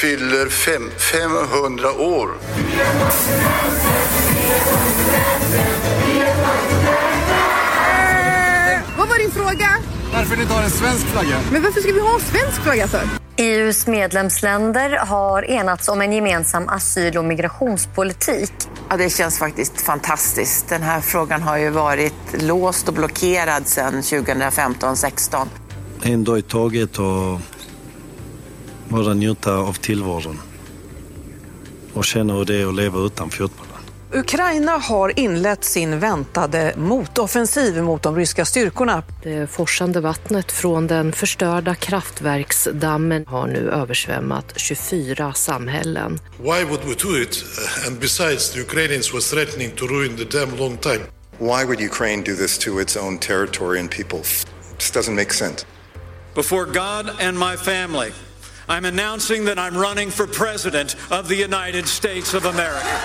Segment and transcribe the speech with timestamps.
[0.00, 2.28] fyller fem, 500 år.
[8.98, 9.68] Vad var din fråga?
[10.12, 11.40] Varför ni har en svensk flagga?
[11.52, 13.02] Men varför ska vi ha en svensk flagga för?
[13.36, 18.52] EUs medlemsländer har enats om en gemensam asyl och migrationspolitik.
[18.88, 20.68] Ja, det känns faktiskt fantastiskt.
[20.68, 25.46] Den här frågan har ju varit låst och blockerad sedan 2015-16.
[26.02, 27.40] En dag i taget och
[28.88, 30.40] bara njuta av tillvaron.
[31.94, 33.70] Och känna hur det är att leva utan fotbollen.
[34.12, 39.02] Ukraina har inlett sin väntade motoffensiv mot de ryska styrkorna.
[39.22, 46.18] Det forsande vattnet från den förstörda kraftverksdammen har nu översvämmat 24 samhällen.
[46.38, 47.44] Why would we do it?
[47.44, 51.00] Uh, And besides, the Ukrainians were threatening to ruin the dam long time.
[51.38, 54.18] Why would Ukraine do this to its own territory and people?
[54.78, 55.66] This doesn't make sense.
[56.34, 58.12] Before God and my family,
[58.68, 62.96] I'm announcing that I'm running for president of the United States of America.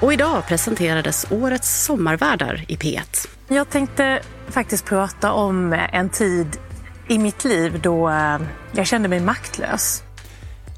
[0.00, 3.28] Och idag presenterades årets sommarvärdar i P1.
[3.48, 6.58] Jag tänkte faktiskt prata om en tid
[7.08, 8.38] i mitt liv då eh,
[8.72, 10.02] jag kände mig maktlös.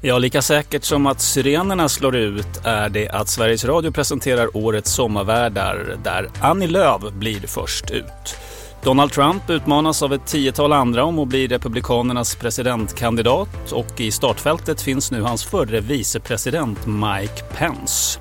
[0.01, 4.91] Ja, lika säkert som att sirenerna slår ut är det att Sveriges Radio presenterar årets
[4.91, 8.37] sommarvärdar där Annie Lööf blir först ut.
[8.85, 14.81] Donald Trump utmanas av ett tiotal andra om att bli Republikanernas presidentkandidat och i startfältet
[14.81, 18.19] finns nu hans förre vicepresident Mike Pence.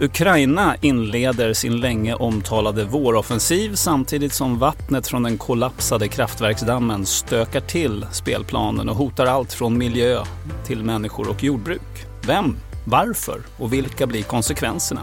[0.00, 8.06] Ukraina inleder sin länge omtalade våroffensiv samtidigt som vattnet från den kollapsade kraftverksdammen stökar till
[8.12, 10.24] spelplanen och hotar allt från miljö
[10.66, 12.06] till människor och jordbruk.
[12.26, 15.02] Vem, varför och vilka blir konsekvenserna?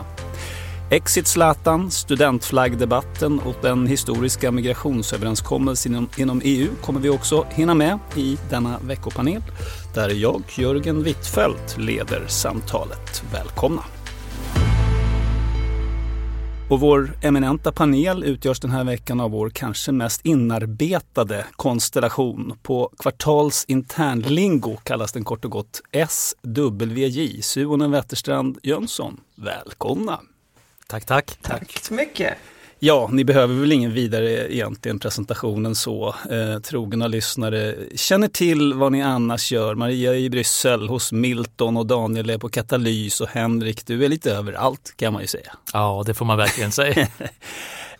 [0.92, 8.00] Exit Zlatan, studentflaggdebatten och den historiska migrationsöverenskommelsen inom, inom EU kommer vi också hinna med
[8.16, 9.42] i denna veckopanel
[9.94, 13.24] där jag, Jörgen Wittfeldt, leder samtalet.
[13.34, 13.82] Välkomna!
[16.70, 22.58] Och vår eminenta panel utgörs den här veckan av vår kanske mest inarbetade konstellation.
[22.64, 27.42] På kvartals internlingo kallas den kort och gott SWJ.
[27.42, 30.20] Suonen Wetterstrand Jönsson, välkomna!
[30.92, 31.38] Tack, tack.
[31.42, 32.34] Tack så mycket.
[32.80, 36.16] Ja, ni behöver väl ingen vidare egentligen presentationen så.
[36.32, 39.76] Eh, trogna lyssnare känner till vad ni annars gör.
[39.76, 44.10] Maria är i Bryssel hos Milton och Daniel är på Katalys och Henrik, du är
[44.10, 45.54] lite överallt kan man ju säga.
[45.74, 47.08] Ja, det får man verkligen säga.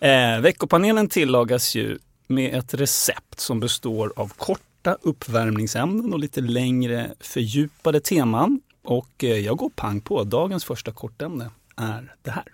[0.00, 7.10] eh, veckopanelen tillagas ju med ett recept som består av korta uppvärmningsämnen och lite längre
[7.20, 8.60] fördjupade teman.
[8.84, 10.24] Och eh, jag går pang på.
[10.24, 12.44] Dagens första kortämne är det här.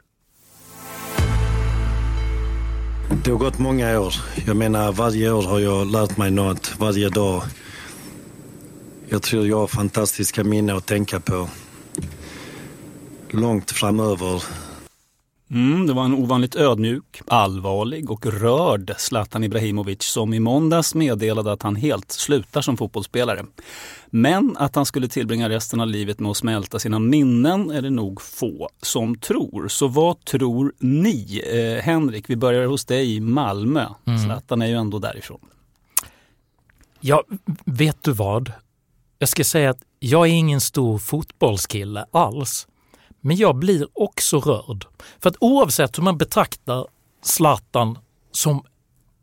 [3.11, 4.15] Det har gått många år.
[4.47, 6.75] Jag menar, varje år har jag lärt mig något.
[6.79, 7.43] Varje dag.
[9.09, 11.49] Jag tror jag har fantastiska minnen att tänka på.
[13.31, 14.43] Långt framöver.
[15.51, 21.53] Mm, det var en ovanligt ödmjuk, allvarlig och rörd Zlatan Ibrahimovic som i måndags meddelade
[21.53, 23.45] att han helt slutar som fotbollsspelare.
[24.07, 27.91] Men att han skulle tillbringa resten av livet med att smälta sina minnen är det
[27.91, 29.69] nog få som tror.
[29.69, 31.43] Så vad tror ni?
[31.53, 33.87] Eh, Henrik, vi börjar hos dig i Malmö.
[34.05, 34.19] Mm.
[34.19, 35.41] Zlatan är ju ändå därifrån.
[37.01, 37.25] Ja,
[37.65, 38.53] vet du vad?
[39.19, 42.67] Jag ska säga att jag är ingen stor fotbollskille alls.
[43.29, 44.87] Men jag blir också rörd.
[45.21, 46.87] För att oavsett hur man betraktar
[47.23, 47.99] Zlatan
[48.33, 48.63] som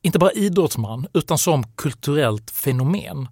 [0.01, 3.27] inte bara idrottsman utan som kulturellt fenomen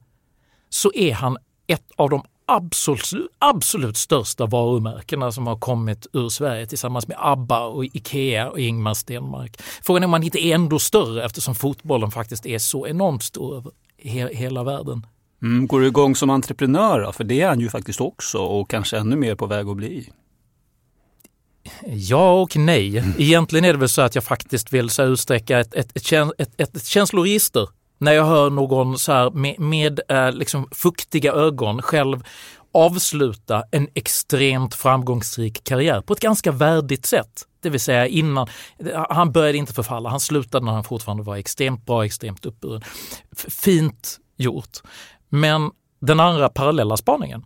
[0.70, 1.38] så är han
[1.68, 7.66] ett av de absolut, absolut största varumärkena som har kommit ur Sverige tillsammans med ABBA
[7.66, 9.62] och Ikea och Ingmar Stenmark.
[9.84, 13.56] Frågan är om han inte är ändå större eftersom fotbollen faktiskt är så enormt stor
[13.58, 15.06] över he hela världen.
[15.42, 17.12] Mm, går du igång som entreprenör då?
[17.12, 20.10] För det är han ju faktiskt också och kanske ännu mer på väg att bli.
[21.86, 23.04] Ja och nej.
[23.18, 26.54] Egentligen är det väl så att jag faktiskt vill så utsträcka ett, ett, ett, ett,
[26.57, 27.68] ett, ett känsloregister
[27.98, 32.24] när jag hör någon så här med, med eh, liksom fuktiga ögon själv
[32.74, 37.48] avsluta en extremt framgångsrik karriär på ett ganska värdigt sätt.
[37.62, 38.48] Det vill säga innan,
[39.09, 42.81] han började inte förfalla, han slutade när han fortfarande var extremt bra, extremt uppburen.
[43.50, 44.77] Fint gjort.
[45.30, 45.71] Men
[46.01, 47.45] den andra parallella spaningen,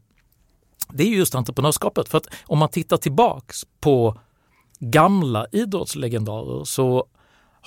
[0.94, 2.10] det är just entreprenörskapet.
[2.10, 4.20] För att om man tittar tillbaks på
[4.80, 7.08] gamla idrottslegendarer så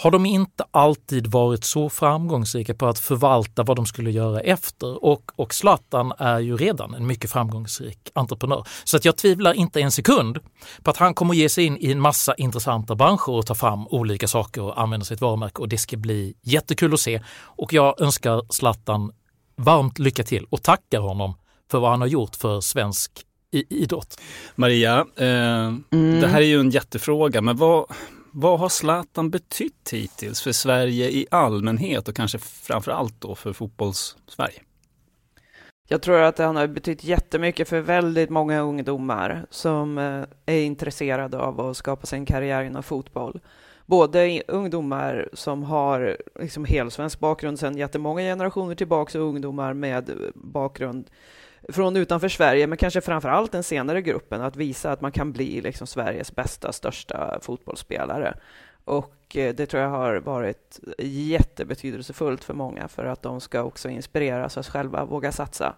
[0.02, 5.05] har de inte alltid varit så framgångsrika på att förvalta vad de skulle göra efter.
[5.05, 8.67] Och, och Zlatan är ju redan en mycket framgångsrik entreprenör.
[8.84, 10.38] Så att jag tvivlar inte en sekund
[10.82, 13.88] på att han kommer ge sig in i en massa intressanta branscher och ta fram
[13.88, 17.22] olika saker och använda sitt varumärke och det ska bli jättekul att se.
[17.40, 19.12] Och jag önskar Zlatan
[19.56, 21.34] varmt lycka till och tackar honom
[21.70, 24.20] för vad han har gjort för svensk idrott.
[24.55, 26.20] Maria, eh, mm.
[26.20, 27.87] det här är ju en jättefråga, men vad,
[28.32, 33.52] vad har Zlatan betytt hittills för Sverige i allmänhet och kanske framför allt då för
[33.52, 34.61] fotbolls-Sverige?
[35.88, 41.38] Jag tror att han har betytt jättemycket för väldigt många ungdomar som eh, är intresserade
[41.38, 43.40] av att skapa sig en karriär inom fotboll.
[43.87, 51.11] Både ungdomar som har liksom helsvensk bakgrund sedan jättemånga generationer tillbaka och ungdomar med bakgrund
[51.69, 55.33] från utanför Sverige, men kanske framför allt den senare gruppen, att visa att man kan
[55.33, 58.35] bli liksom Sveriges bästa, största fotbollsspelare.
[58.85, 63.89] Och eh, det tror jag har varit jättebetydelsefullt för många för att de ska också
[63.89, 65.75] inspireras och själva våga satsa.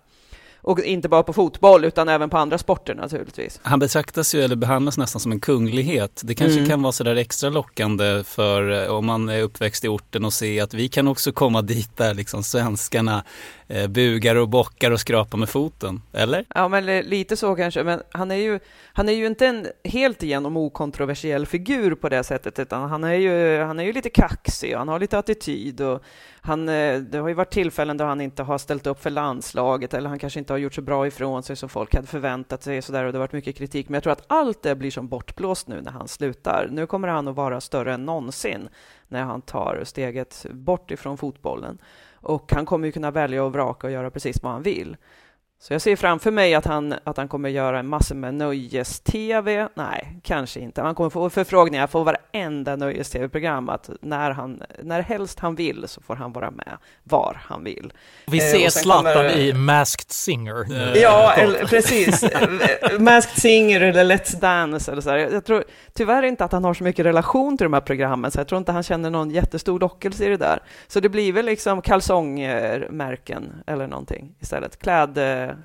[0.65, 3.61] Och inte bara på fotboll utan även på andra sporter naturligtvis.
[3.63, 6.21] Han betraktas ju eller behandlas nästan som en kunglighet.
[6.25, 6.71] Det kanske mm.
[6.71, 10.61] kan vara sådär extra lockande för eh, om man är uppväxt i orten och se
[10.61, 13.25] att vi kan också komma dit där liksom svenskarna
[13.73, 16.45] eh, bugar och bockar och skrapar med foten, eller?
[16.55, 17.85] Ja, men lite så kanske.
[17.85, 18.59] Men han är ju,
[18.93, 23.15] han är ju inte en helt igenom okontroversiell figur på det sättet, utan han är
[23.15, 26.03] ju, han är ju lite kaxig och han har lite attityd och
[26.41, 29.95] han, eh, det har ju varit tillfällen då han inte har ställt upp för landslaget
[29.95, 32.83] eller han kanske inte har gjort så bra ifrån sig som folk hade förväntat sig
[32.83, 33.89] så där, och det har varit mycket kritik.
[33.89, 36.69] Men jag tror att allt det blir som bortblåst nu när han slutar.
[36.71, 38.69] Nu kommer han att vara större än någonsin
[39.09, 41.79] när han tar steget bort ifrån fotbollen.
[42.23, 44.97] Och han kommer ju kunna välja och vraka och göra precis vad han vill.
[45.63, 49.69] Så jag ser framför mig att han, att han kommer göra en massa med nöjes-tv.
[49.75, 50.83] Nej, kanske inte.
[50.83, 56.01] Han kommer få förfrågningar på varenda nöjes-tv-program att när, han, när helst han vill så
[56.01, 57.93] får han vara med var han vill.
[58.27, 59.39] Vi eh, ser Zlatan kommer...
[59.39, 60.67] i Masked Singer.
[60.97, 62.23] Ja, eller, precis.
[62.99, 65.19] Masked Singer eller Let's Dance eller så här.
[65.19, 68.41] Jag tror tyvärr inte att han har så mycket relation till de här programmen, så
[68.41, 70.63] jag tror inte han känner någon jättestor lockelse i det där.
[70.87, 74.79] Så det blir väl liksom kalsongmärken eller någonting istället.
[74.79, 75.19] Kläd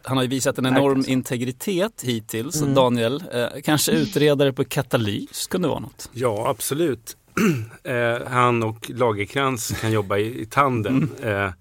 [0.04, 2.62] han har ju visat en enorm integritet hittills.
[2.62, 2.74] Mm.
[2.74, 6.10] Daniel, eh, kanske utredare på katalys kunde vara något?
[6.14, 7.18] Ja, absolut.
[7.84, 11.10] eh, han och Lagerkrans kan jobba i, i tandem.
[11.22, 11.46] Mm.
[11.46, 11.52] Eh,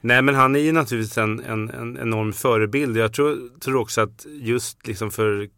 [0.00, 2.96] nej, men han är ju naturligtvis en, en, en enorm förebild.
[2.96, 5.48] Jag tror, tror också att just liksom för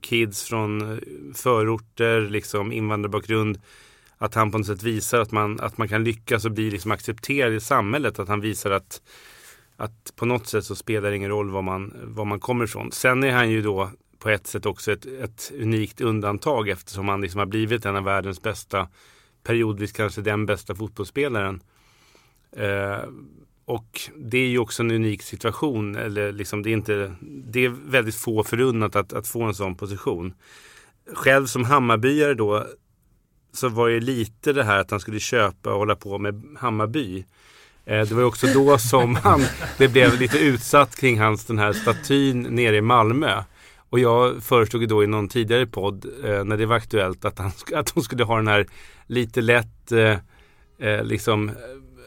[0.00, 0.98] kids från eh,
[1.34, 3.58] förorter, liksom invandrarbakgrund,
[4.18, 6.90] att han på något sätt visar att man, att man kan lyckas och bli liksom
[6.90, 8.18] accepterad i samhället.
[8.18, 9.00] Att han visar att
[9.80, 12.92] att på något sätt så spelar det ingen roll var man, var man kommer ifrån.
[12.92, 17.20] Sen är han ju då på ett sätt också ett, ett unikt undantag eftersom han
[17.20, 18.88] liksom har blivit en av världens bästa,
[19.42, 21.62] periodvis kanske den bästa fotbollsspelaren.
[22.52, 23.02] Eh,
[23.64, 25.96] och det är ju också en unik situation.
[25.96, 29.76] Eller liksom det, är inte, det är väldigt få förunnat att, att få en sån
[29.76, 30.34] position.
[31.14, 32.66] Själv som Hammarbyare då
[33.52, 37.24] så var det lite det här att han skulle köpa och hålla på med Hammarby.
[37.88, 39.42] Eh, det var också då som han,
[39.78, 43.42] det blev lite utsatt kring hans den här statyn nere i Malmö.
[43.90, 47.52] Och jag föreslog då i någon tidigare podd eh, när det var aktuellt att, han,
[47.74, 48.66] att hon skulle ha den här
[49.06, 50.16] lite lätt eh,
[50.88, 51.50] eh liksom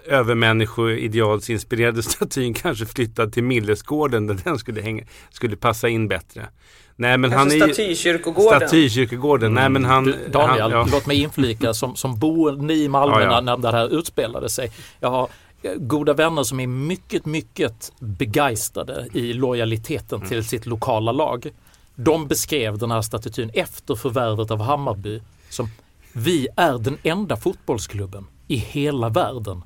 [0.05, 6.47] övermänniskoidealsinspirerade statyn kanske flyttad till Millesgården där den skulle, hänga, skulle passa in bättre.
[6.95, 8.59] Nej, men han är statykyrkogården.
[8.59, 9.51] Statykyrkogården.
[9.51, 9.61] Mm.
[9.61, 10.87] Nej, men han, Daniel, han, ja.
[10.91, 13.41] låt mig inflika som, som boende i Malmö ja, ja.
[13.41, 14.71] när det här utspelade sig.
[14.99, 15.29] Jag har
[15.77, 20.29] goda vänner som är mycket, mycket begeistrade i lojaliteten mm.
[20.29, 21.47] till sitt lokala lag.
[21.95, 25.69] De beskrev den här statyn efter förvärvet av Hammarby som
[26.13, 29.61] vi är den enda fotbollsklubben i hela världen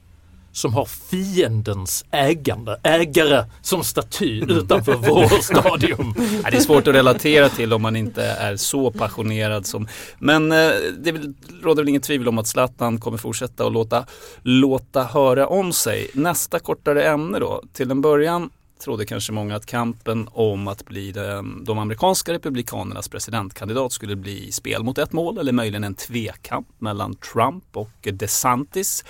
[0.55, 6.13] som har fiendens ägande, ägare som staty utanför vår stadion.
[6.43, 9.88] Ja, det är svårt att relatera till om man inte är så passionerad som...
[10.19, 14.05] Men eh, det råder väl inget tvivel om att Zlatan kommer fortsätta att låta,
[14.41, 16.09] låta höra om sig.
[16.13, 17.63] Nästa kortare ämne då.
[17.74, 18.50] Till en början
[18.83, 24.51] trodde kanske många att kampen om att bli den, de amerikanska republikanernas presidentkandidat skulle bli
[24.51, 29.03] spel mot ett mål eller möjligen en tvekamp mellan Trump och DeSantis.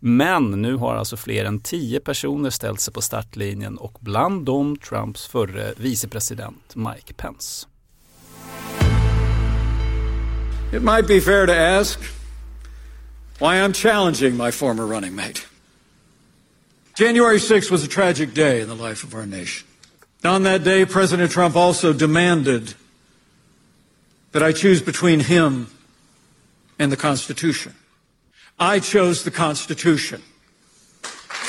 [0.00, 4.76] Men nu har alltså fler än tio personer ställt sig på startlinjen och bland dem
[4.76, 7.66] Trumps förre vicepresident Mike Pence.
[10.72, 11.98] It might be fair to ask
[13.38, 15.40] why I'm challenging my former running mate.
[16.98, 19.66] January 6 was a tragic day in the life of our nation.
[20.24, 22.74] On that day, President Trump also demanded
[24.32, 25.68] that I choose between him
[26.78, 27.72] and the Constitution.
[28.60, 30.20] I chose the Constitution,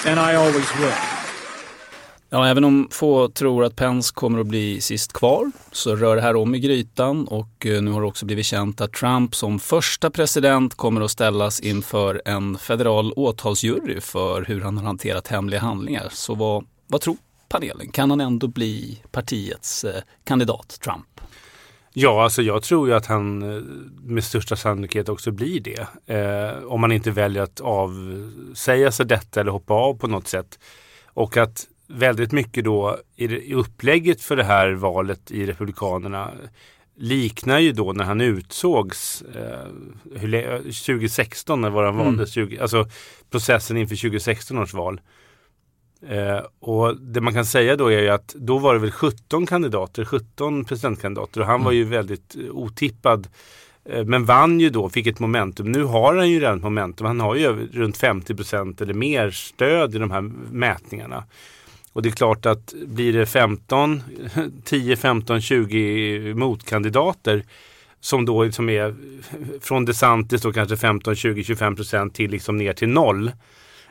[0.06, 0.94] and I always will.
[2.30, 6.22] Ja, även om få tror att Pence kommer att bli sist kvar så rör det
[6.22, 9.60] här om i grytan och eh, nu har det också blivit känt att Trump som
[9.60, 15.60] första president kommer att ställas inför en federal åtalsjury för hur han har hanterat hemliga
[15.60, 16.10] handlingar.
[16.12, 17.92] Så vad, vad tror panelen?
[17.92, 21.22] Kan han ändå bli partiets eh, kandidat, Trump?
[21.94, 23.62] Ja, alltså jag tror ju att han eh,
[24.04, 25.88] med största sannolikhet också blir det.
[26.16, 30.60] Eh, om man inte väljer att avsäga sig detta eller hoppa av på något sätt.
[31.06, 36.32] Och att väldigt mycket då i upplägget för det här valet i Republikanerna
[36.96, 39.68] liknar ju då när han utsågs eh,
[40.64, 42.06] 2016 när han mm.
[42.06, 42.88] valdes, 20, alltså
[43.30, 45.02] processen inför 2016 års val.
[46.08, 49.46] Eh, och det man kan säga då är ju att då var det väl 17
[49.46, 51.66] kandidater, 17 presidentkandidater och han mm.
[51.66, 53.28] var ju väldigt otippad.
[53.86, 55.72] Eh, men vann ju då, fick ett momentum.
[55.72, 57.08] Nu har han ju redan ett momentum.
[57.08, 61.24] Han har ju runt 50 procent eller mer stöd i de här mätningarna.
[61.94, 64.04] Och det är klart att blir det 15,
[64.64, 67.44] 10, 15, 20 motkandidater
[68.00, 68.96] som då liksom är
[69.62, 73.32] från DeSantis då kanske 15, 20, 25 procent till liksom ner till noll.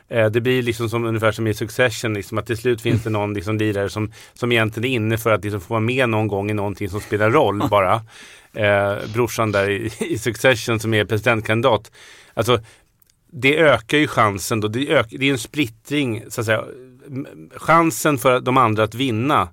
[0.09, 3.09] Eh, det blir liksom som, ungefär som i Succession, liksom, att till slut finns det
[3.09, 6.27] någon liksom, lirare som, som egentligen är inne för att liksom, få vara med någon
[6.27, 8.01] gång i någonting som spelar roll bara.
[8.53, 11.91] Eh, brorsan där i, i Succession som är presidentkandidat.
[12.33, 12.59] Alltså,
[13.31, 14.67] det ökar ju chansen då.
[14.67, 16.63] Det, ök, det är en splittring så att säga
[17.55, 19.49] chansen för de andra att vinna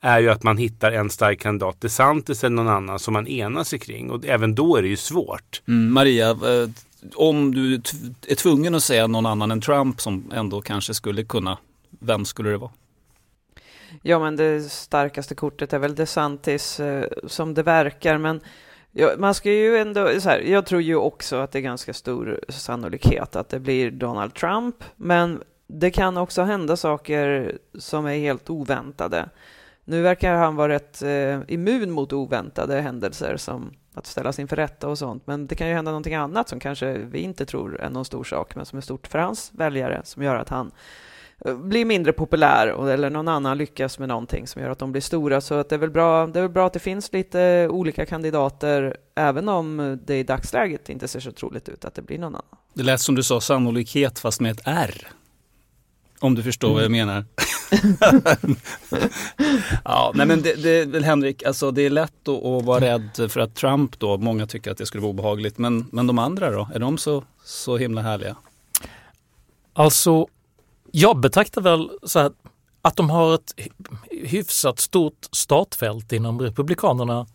[0.00, 3.64] är ju att man hittar en stark kandidat, DeSantis eller någon annan som man enar
[3.64, 4.10] sig kring.
[4.10, 5.62] Och även då är det ju svårt.
[5.68, 6.68] Mm, Maria, eh,
[7.14, 7.74] om du
[8.28, 11.58] är tvungen att säga någon annan än Trump som ändå kanske skulle kunna,
[11.90, 12.70] vem skulle det vara?
[14.02, 18.40] Ja, men det starkaste kortet är väl DeSantis eh, som det verkar, men
[18.92, 21.94] ja, man ska ju ändå, så här, jag tror ju också att det är ganska
[21.94, 28.18] stor sannolikhet att det blir Donald Trump, men det kan också hända saker som är
[28.18, 29.28] helt oväntade.
[29.84, 34.88] Nu verkar han vara rätt eh, immun mot oväntade händelser som att ställas inför rätta
[34.88, 35.26] och sånt.
[35.26, 38.24] Men det kan ju hända någonting annat som kanske vi inte tror är någon stor
[38.24, 40.70] sak, men som är stort för hans väljare, som gör att han
[41.44, 45.02] eh, blir mindre populär eller någon annan lyckas med någonting som gör att de blir
[45.02, 45.40] stora.
[45.40, 48.06] Så att det, är väl bra, det är väl bra att det finns lite olika
[48.06, 52.34] kandidater, även om det i dagsläget inte ser så troligt ut att det blir någon
[52.34, 52.58] annan.
[52.74, 55.08] Det lät som du sa sannolikhet fast med ett R.
[56.20, 56.74] Om du förstår mm.
[56.74, 57.06] vad jag mm.
[57.06, 57.24] menar.
[59.84, 63.40] ja, nej men det, det, Henrik, alltså det är lätt att, att, vara rädd för
[63.40, 66.68] att Trump då, många tycker att det skulle vara obehagligt, men, men de andra då,
[66.74, 68.36] är de så, så himla härliga?
[69.72, 70.26] Alltså,
[70.90, 72.32] jag betraktar väl så här,
[72.82, 73.54] att de har ett
[74.10, 77.26] hyfsat stort startfält inom Republikanerna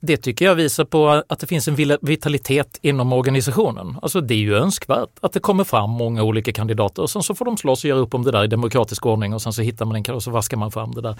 [0.00, 3.98] det tycker jag visar på att det finns en vitalitet inom organisationen.
[4.02, 7.34] Alltså det är ju önskvärt att det kommer fram många olika kandidater och sen så
[7.34, 9.62] får de slåss och göra upp om det där i demokratisk ordning och sen så
[9.62, 11.16] hittar man en och så vaskar man fram det där.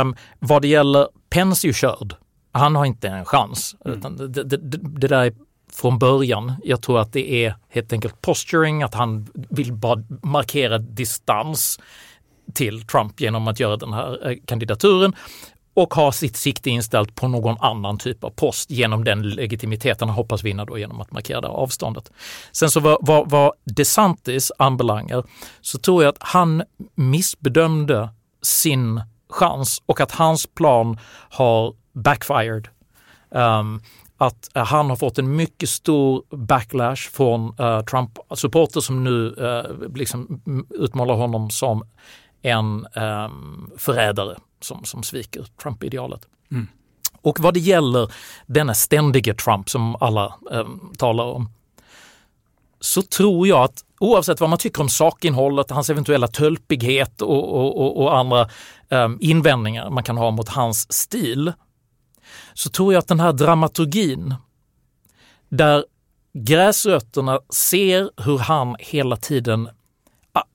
[0.00, 2.14] Um, vad det gäller Pence är körd.
[2.52, 3.76] Han har inte en chans.
[3.84, 4.16] Mm.
[4.16, 5.34] Det, det, det där är
[5.72, 6.52] från början.
[6.64, 11.80] Jag tror att det är helt enkelt posturing, att han vill bara markera distans
[12.54, 15.14] till Trump genom att göra den här eh, kandidaturen
[15.80, 20.16] och har sitt sikte inställt på någon annan typ av post genom den legitimiteten han
[20.16, 22.10] hoppas vinna då genom att markera det avståndet.
[22.52, 25.24] Sen så vad, vad, vad DeSantis anbelangar
[25.60, 26.62] så tror jag att han
[26.94, 28.08] missbedömde
[28.42, 30.98] sin chans och att hans plan
[31.30, 32.68] har backfired.
[33.30, 33.82] Um,
[34.18, 39.94] att uh, han har fått en mycket stor backlash från uh, Trump-supporter som nu uh,
[39.94, 41.82] liksom utmålar honom som
[42.42, 46.26] en um, förrädare som, som sviker Trump-idealet.
[46.50, 46.68] Mm.
[47.22, 48.12] Och vad det gäller
[48.46, 50.66] denna ständige Trump som alla eh,
[50.98, 51.50] talar om
[52.80, 57.80] så tror jag att oavsett vad man tycker om sakinnehållet, hans eventuella tölpighet och, och,
[57.80, 58.48] och, och andra
[58.88, 61.52] um, invändningar man kan ha mot hans stil,
[62.54, 64.34] så tror jag att den här dramaturgin
[65.48, 65.84] där
[66.32, 69.68] gräsrötterna ser hur han hela tiden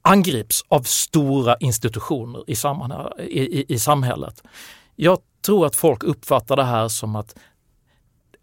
[0.01, 2.55] angrips av stora institutioner i,
[3.24, 4.44] i, i, i samhället.
[4.96, 7.36] Jag tror att folk uppfattar det här som att,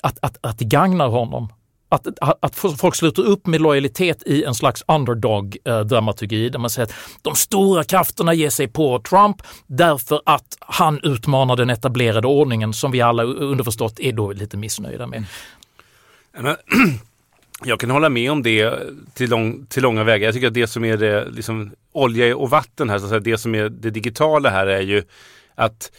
[0.03, 1.53] att, att, att det gagnar honom.
[1.89, 6.87] Att, att, att folk sluter upp med lojalitet i en slags underdog-dramaturgi där man säger
[6.87, 12.73] att de stora krafterna ger sig på Trump därför att han utmanar den etablerade ordningen
[12.73, 15.25] som vi alla underförstått är då lite missnöjda med.
[16.39, 16.57] Mm.
[17.65, 18.79] Jag kan hålla med om det
[19.15, 20.27] till, lång, till långa vägar.
[20.27, 23.21] Jag tycker att det som är det, liksom, olja och vatten här, så att säga,
[23.21, 25.03] det som är det digitala här är ju
[25.55, 25.93] att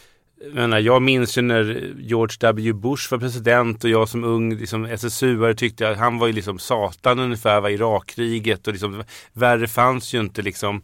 [0.44, 4.56] jag, menar, jag minns ju när George W Bush var president och jag som ung
[4.56, 9.68] liksom, SSU-are tyckte att han var ju liksom satan ungefär, var Irakkriget och liksom, värre
[9.68, 10.82] fanns ju inte liksom.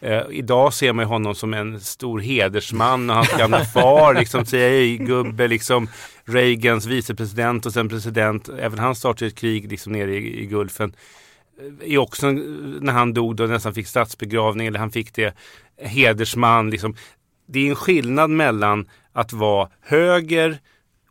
[0.00, 5.48] Eh, idag ser man honom som en stor hedersman och hans gamla far, liksom CIA-gubbe,
[5.48, 5.88] liksom
[6.24, 8.48] Reagans vicepresident och sen president.
[8.48, 10.94] Även han startade ett krig liksom nere i, i Gulfen.
[11.82, 15.34] Eh, är också när han dog då nästan fick statsbegravning eller han fick det
[15.82, 16.70] hedersman.
[16.70, 16.94] Liksom.
[17.46, 20.58] Det är en skillnad mellan att vara höger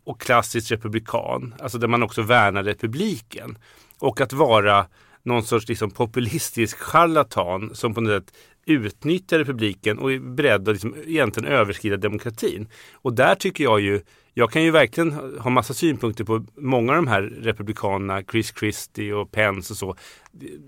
[0.04, 3.58] och klassisk republikan, alltså där man också värnar republiken.
[3.98, 4.86] Och att vara
[5.22, 8.34] någon sorts liksom populistisk charlatan som på något sätt
[8.70, 12.68] utnyttjar republiken och är beredd att liksom egentligen överskrida demokratin.
[12.92, 14.00] Och där tycker jag ju
[14.40, 19.12] jag kan ju verkligen ha massa synpunkter på många av de här republikanerna, Chris Christie
[19.14, 19.96] och Pence och så.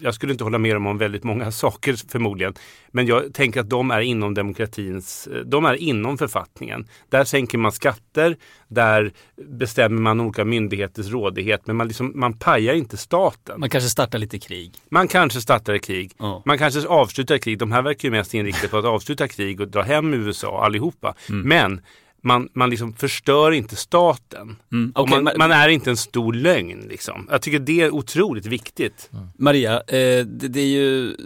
[0.00, 2.54] Jag skulle inte hålla med dem om väldigt många saker förmodligen.
[2.90, 6.88] Men jag tänker att de är inom demokratins, de är inom författningen.
[7.08, 8.36] Där sänker man skatter,
[8.68, 11.66] där bestämmer man olika myndigheters rådighet.
[11.66, 13.60] Men man, liksom, man pajar inte staten.
[13.60, 14.74] Man kanske startar lite krig.
[14.88, 16.12] Man kanske startar krig.
[16.18, 16.42] Oh.
[16.44, 17.58] Man kanske avslutar krig.
[17.58, 21.14] De här verkar ju mest inriktade på att avsluta krig och dra hem USA allihopa.
[21.28, 21.48] Mm.
[21.48, 21.80] Men
[22.24, 24.56] man, man liksom förstör inte staten.
[24.72, 26.86] Mm, okay, man, man, är inte en stor lögn.
[26.88, 27.28] Liksom.
[27.30, 29.10] Jag tycker det är otroligt viktigt.
[29.12, 29.28] Mm.
[29.38, 31.16] Maria, eh, det, det, är ju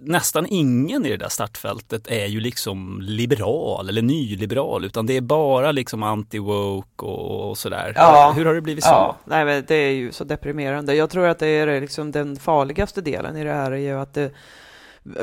[0.00, 5.20] nästan ingen i det där startfältet är ju liksom liberal eller nyliberal utan det är
[5.20, 7.92] bara liksom anti-woke och, och sådär.
[7.96, 8.32] Ja.
[8.36, 8.90] Hur har det blivit så?
[8.90, 9.16] Ja.
[9.24, 10.94] Nej, men det är ju så deprimerande.
[10.94, 14.14] Jag tror att det är liksom den farligaste delen i det här är ju att
[14.14, 14.30] det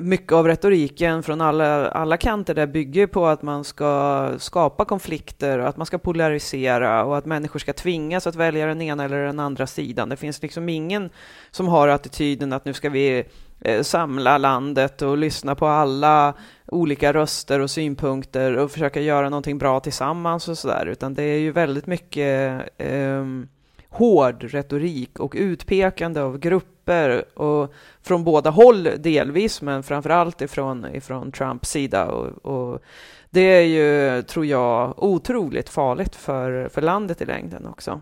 [0.02, 5.60] mycket av retoriken från alla, alla kanter där bygger på att man ska skapa konflikter
[5.60, 9.26] och att man ska polarisera och att människor ska tvingas att välja den ena eller
[9.26, 10.10] den andra sidan.
[10.10, 11.10] Det finns liksom ingen
[11.52, 13.24] som har attityden att nu ska vi
[13.62, 16.34] eh, samla landet och lyssna på alla
[16.66, 21.40] olika röster och synpunkter och försöka göra någonting bra tillsammans och sådär, utan det är
[21.40, 23.48] ju väldigt mycket um,
[23.94, 31.32] hård retorik och utpekande av grupper och från båda håll delvis, men framförallt ifrån, ifrån
[31.32, 32.06] Trumps sida.
[32.06, 32.82] Och, och,
[33.30, 38.00] det är ju, tror jag, otroligt farligt för, för landet i längden också.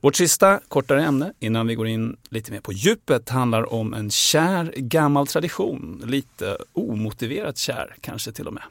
[0.00, 4.10] Vårt sista kortare ämne innan vi går in lite mer på djupet handlar om en
[4.10, 6.02] kär gammal tradition.
[6.06, 8.62] Lite omotiverat kär kanske till och med.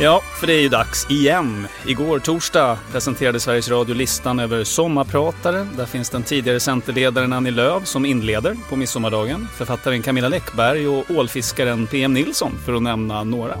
[0.00, 1.66] Ja, för det är ju dags igen.
[1.86, 5.66] Igår torsdag presenterade Sveriges Radio listan över sommarpratare.
[5.76, 9.48] Där finns den tidigare Centerledaren Annie Lööf som inleder på midsommardagen.
[9.56, 13.54] Författaren Camilla Läckberg och ålfiskaren PM Nilsson för att nämna några.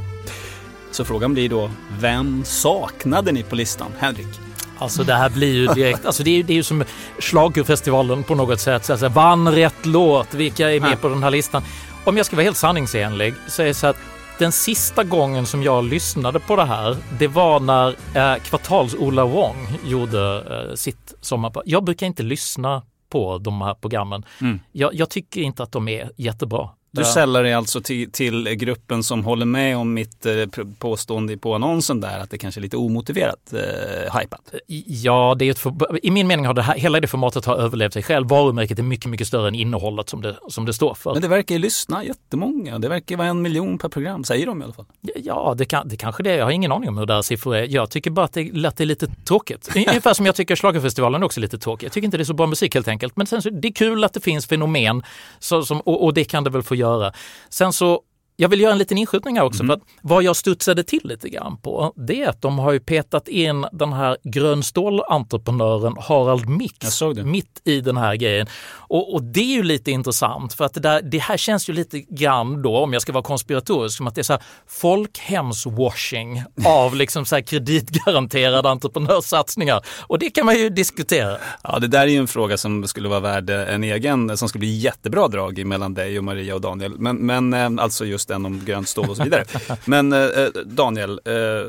[0.90, 1.70] Så frågan blir då,
[2.00, 3.92] vem saknade ni på listan?
[3.98, 4.40] Henrik?
[4.78, 6.84] Alltså det här blir ju direkt, alltså det är, det är ju som
[7.18, 8.90] schlagerfestivalen på något sätt.
[8.90, 11.62] Alltså, vann rätt låt, vilka är med på den här listan?
[12.04, 13.96] Om jag ska vara helt sanningsenlig så är det så att
[14.38, 19.56] den sista gången som jag lyssnade på det här, det var när eh, Kvartals-Ola Wong
[19.84, 21.64] gjorde eh, sitt sommarprat.
[21.66, 24.24] Jag brukar inte lyssna på de här programmen.
[24.40, 24.60] Mm.
[24.72, 26.70] Jag, jag, tycker inte att de är jättebra.
[26.94, 30.34] Du sällar dig alltså till, till, gruppen som håller med om mitt eh,
[30.78, 34.54] påstående på annonsen där att det kanske är lite omotiverat eh, hypat?
[34.86, 37.92] Ja, det är ett i min mening har det här, hela det formatet har överlevt
[37.92, 38.28] sig själv.
[38.28, 41.12] Varumärket är mycket, mycket större än innehållet som det, som det står för.
[41.12, 42.78] Men det verkar ju lyssna jättemånga.
[42.78, 44.86] Det verkar vara en miljon per program, säger de i alla fall.
[45.00, 46.38] Ja, det, kan, det kanske det är.
[46.38, 47.66] Jag har ingen aning om hur deras siffror är.
[47.68, 49.68] Jag tycker bara att det lät det lite tråkigt.
[49.76, 51.86] Ungefär som jag tycker Schlagerfestivalen är också lite tråkig.
[51.86, 53.16] Jag tycker inte det är så bra musik helt enkelt.
[53.16, 55.02] Men sen så, det är kul att det finns fenomen
[55.38, 57.12] så, som, och, och det kan det väl få göra göra.
[57.48, 58.00] Sen så
[58.36, 59.62] jag vill göra en liten inskjutning här också.
[59.62, 59.68] Mm.
[59.68, 62.80] För att vad jag studsade till lite grann på, det är att de har ju
[62.80, 68.46] petat in den här grönstål-entreprenören Harald Mix mitt i den här grejen.
[68.72, 71.72] Och, och, det är ju lite intressant för att det, där, det här känns ju
[71.72, 76.42] lite grann då, om jag ska vara konspiratorisk, som att det är så här folkhemswashing
[76.64, 79.80] av liksom så här kreditgaranterade entreprenörssatsningar.
[80.00, 81.36] Och det kan man ju diskutera.
[81.62, 84.60] Ja, det där är ju en fråga som skulle vara värd en egen, som skulle
[84.60, 86.92] bli jättebra drag mellan dig och Maria och Daniel.
[86.98, 89.44] Men, men eh, alltså just den om grönt stål och så vidare.
[89.84, 91.68] Men eh, Daniel, eh,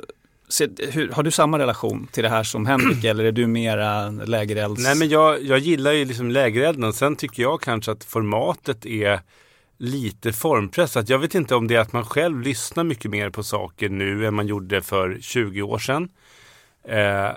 [0.49, 4.09] se, hur, har du samma relation till det här som Henrik eller är du mera
[4.09, 4.83] lägerelds?
[4.83, 6.93] Nej men jag, jag gillar ju liksom lägerelden.
[6.93, 9.19] Sen tycker jag kanske att formatet är
[9.77, 11.09] lite formpressat.
[11.09, 14.27] Jag vet inte om det är att man själv lyssnar mycket mer på saker nu
[14.27, 16.09] än man gjorde för 20 år sedan.
[16.87, 17.29] Eh,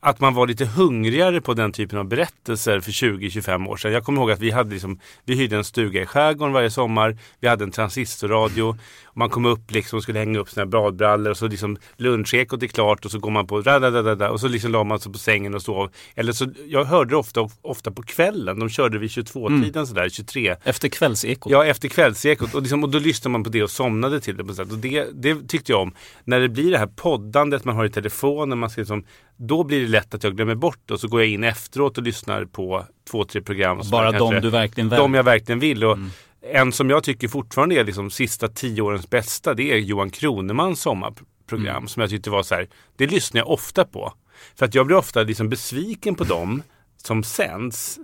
[0.00, 3.92] att man var lite hungrigare på den typen av berättelser för 20-25 år sedan.
[3.92, 7.18] Jag kommer ihåg att vi hade liksom, vi hyrde en stuga i skärgården varje sommar.
[7.40, 8.76] Vi hade en transistorradio.
[9.14, 12.66] Man kom upp liksom och skulle hänga upp sina badbrallor och så liksom lunchekot är
[12.66, 15.54] klart och så går man på radadadada, och så liksom la man sig på sängen
[15.54, 15.90] och sov.
[16.14, 18.58] Eller så, jag hörde ofta, ofta på kvällen.
[18.58, 19.86] De körde vid 22-tiden mm.
[19.86, 20.56] sådär, 23.
[20.64, 21.52] Efter kvällsekot?
[21.52, 22.54] Ja, efter kvällsekot.
[22.54, 24.44] Och, liksom, och då lyssnade man på det och somnade till det.
[24.44, 24.72] På sätt.
[24.72, 25.94] Och det, det tyckte jag om.
[26.24, 29.04] När det blir det här poddandet man har i telefonen, man ska liksom,
[29.36, 31.98] då blir det lätt att jag glömmer bort det och så går jag in efteråt
[31.98, 33.80] och lyssnar på två, tre program.
[33.90, 34.98] Bara de du verkligen vill?
[34.98, 35.84] De jag verkligen vill.
[35.84, 36.10] Och mm.
[36.40, 40.80] En som jag tycker fortfarande är liksom sista tio årens bästa, det är Johan Kronemans
[40.80, 41.88] sommarprogram mm.
[41.88, 44.12] som jag tyckte var så här, det lyssnar jag ofta på.
[44.56, 46.62] För att jag blir ofta liksom besviken på dem
[46.96, 47.98] som sänds.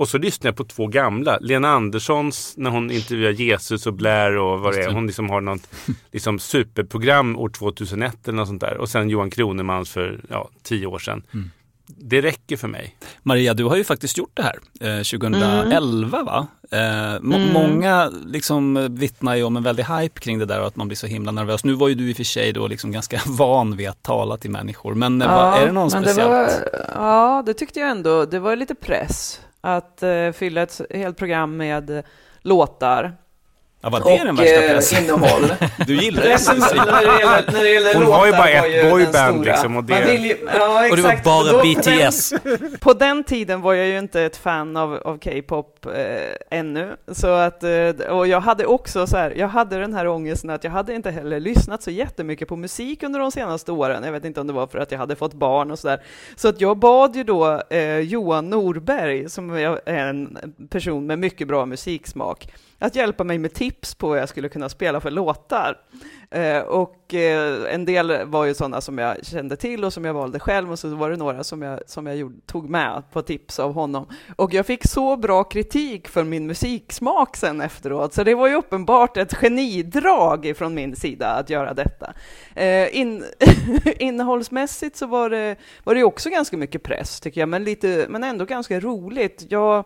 [0.00, 1.38] Och så lyssnar jag på två gamla.
[1.40, 4.90] Lena Anderssons när hon intervjuar Jesus och Blair och vad det är.
[4.90, 5.70] Hon liksom har något
[6.12, 8.76] liksom superprogram år 2001 eller något sånt där.
[8.76, 11.22] Och sen Johan Kronemans för ja, tio år sedan.
[11.34, 11.50] Mm.
[11.86, 12.96] Det räcker för mig.
[13.22, 16.26] Maria, du har ju faktiskt gjort det här eh, 2011 mm.
[16.26, 16.46] va?
[16.70, 17.52] Eh, mm.
[17.52, 20.96] Många liksom vittnar ju om en väldig hype kring det där och att man blir
[20.96, 21.64] så himla nervös.
[21.64, 24.36] Nu var ju du i och för sig då liksom ganska van vid att tala
[24.36, 24.94] till människor.
[24.94, 26.16] Men eh, ja, vad, är det någon speciellt?
[26.16, 26.50] Det var,
[26.94, 28.24] ja, det tyckte jag ändå.
[28.24, 32.04] Det var lite press att eh, fylla ett helt program med eh,
[32.40, 33.16] låtar.
[33.82, 35.04] Ja, var det och, den värsta eh, pressen?
[35.04, 35.52] innehåll.
[35.86, 39.76] Du gillar det när, när det gäller Hon har ju bara ett boyband liksom.
[39.76, 40.14] Och, det...
[40.14, 42.34] Ju, ja, och det var bara Då, BTS.
[42.44, 46.96] Men, på den tiden var jag ju inte ett fan av, av K-pop eh, ännu.
[47.08, 50.64] Så att, eh, och jag hade också så här, jag hade den här ångesten att
[50.64, 54.04] jag hade inte heller lyssnat så jättemycket på musik under de senaste åren.
[54.04, 56.02] Jag vet inte om det var för att jag hade fått barn och så där.
[56.36, 60.38] Så att jag bad ju då eh, Johan Norberg, som är en
[60.70, 62.48] person med mycket bra musiksmak,
[62.80, 65.76] att hjälpa mig med tips på vad jag skulle kunna spela för låtar.
[66.30, 70.14] Eh, och eh, en del var ju sådana som jag kände till och som jag
[70.14, 73.22] valde själv och så var det några som jag, som jag gjorde, tog med på
[73.22, 74.06] tips av honom.
[74.36, 78.54] Och jag fick så bra kritik för min musiksmak sen efteråt, så det var ju
[78.54, 82.12] uppenbart ett genidrag från min sida att göra detta.
[82.54, 83.24] Eh, in,
[83.98, 88.24] innehållsmässigt så var det, var det också ganska mycket press tycker jag, men, lite, men
[88.24, 89.46] ändå ganska roligt.
[89.48, 89.84] Jag,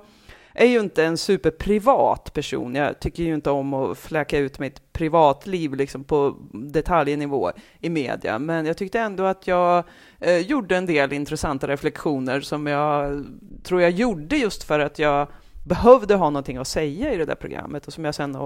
[0.55, 2.75] är ju inte en superprivat person.
[2.75, 8.39] Jag tycker ju inte om att fläcka ut mitt privatliv liksom på detaljnivå i media.
[8.39, 9.85] Men jag tyckte ändå att jag
[10.21, 13.25] eh, gjorde en del intressanta reflektioner som jag
[13.63, 15.29] tror jag gjorde just för att jag
[15.65, 18.37] behövde ha någonting att säga i det där programmet och som jag sen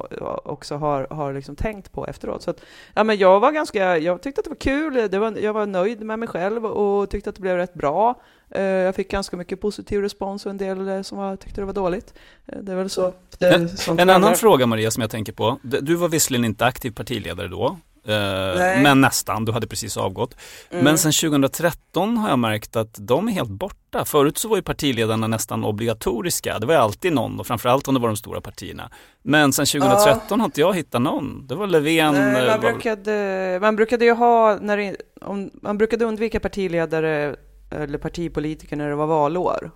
[0.44, 2.42] också har, har liksom tänkt på efteråt.
[2.42, 2.60] Så att,
[2.94, 5.66] ja, men jag var ganska, jag tyckte att det var kul, det var, jag var
[5.66, 8.22] nöjd med mig själv och tyckte att det blev rätt bra.
[8.50, 11.64] Eh, jag fick ganska mycket positiv respons och en del eh, som var, tyckte det
[11.64, 12.14] var dåligt.
[12.46, 13.12] Eh, det är väl så.
[13.38, 15.58] en, en annan fråga Maria som jag tänker på.
[15.62, 17.78] Du var visserligen inte aktiv partiledare då,
[18.08, 18.82] Nej.
[18.82, 20.36] Men nästan, du hade precis avgått.
[20.70, 20.84] Mm.
[20.84, 24.04] Men sen 2013 har jag märkt att de är helt borta.
[24.04, 26.58] Förut så var ju partiledarna nästan obligatoriska.
[26.58, 28.90] Det var ju alltid någon och framförallt om det var de stora partierna.
[29.22, 30.36] Men sen 2013 ja.
[30.36, 31.46] har inte jag hittat någon.
[31.46, 32.14] Det var Löfven.
[32.14, 37.36] Nej, man, brukade, man brukade ju ha, när det, om, man brukade undvika partiledare
[37.70, 39.70] eller partipolitiker när det var valår.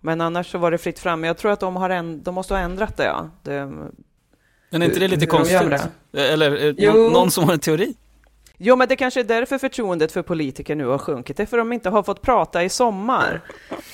[0.00, 1.24] Men annars så var det fritt fram.
[1.24, 3.04] Jag tror att de, har en, de måste ha ändrat det.
[3.04, 3.30] Ja.
[3.42, 3.72] det
[4.70, 5.60] men är inte det lite konstigt?
[6.12, 7.10] De eller eh, jo.
[7.10, 7.94] någon som har en teori?
[8.62, 11.36] Jo, men det kanske är därför förtroendet för politiker nu har sjunkit.
[11.36, 13.40] Det är för att de inte har fått prata i sommar.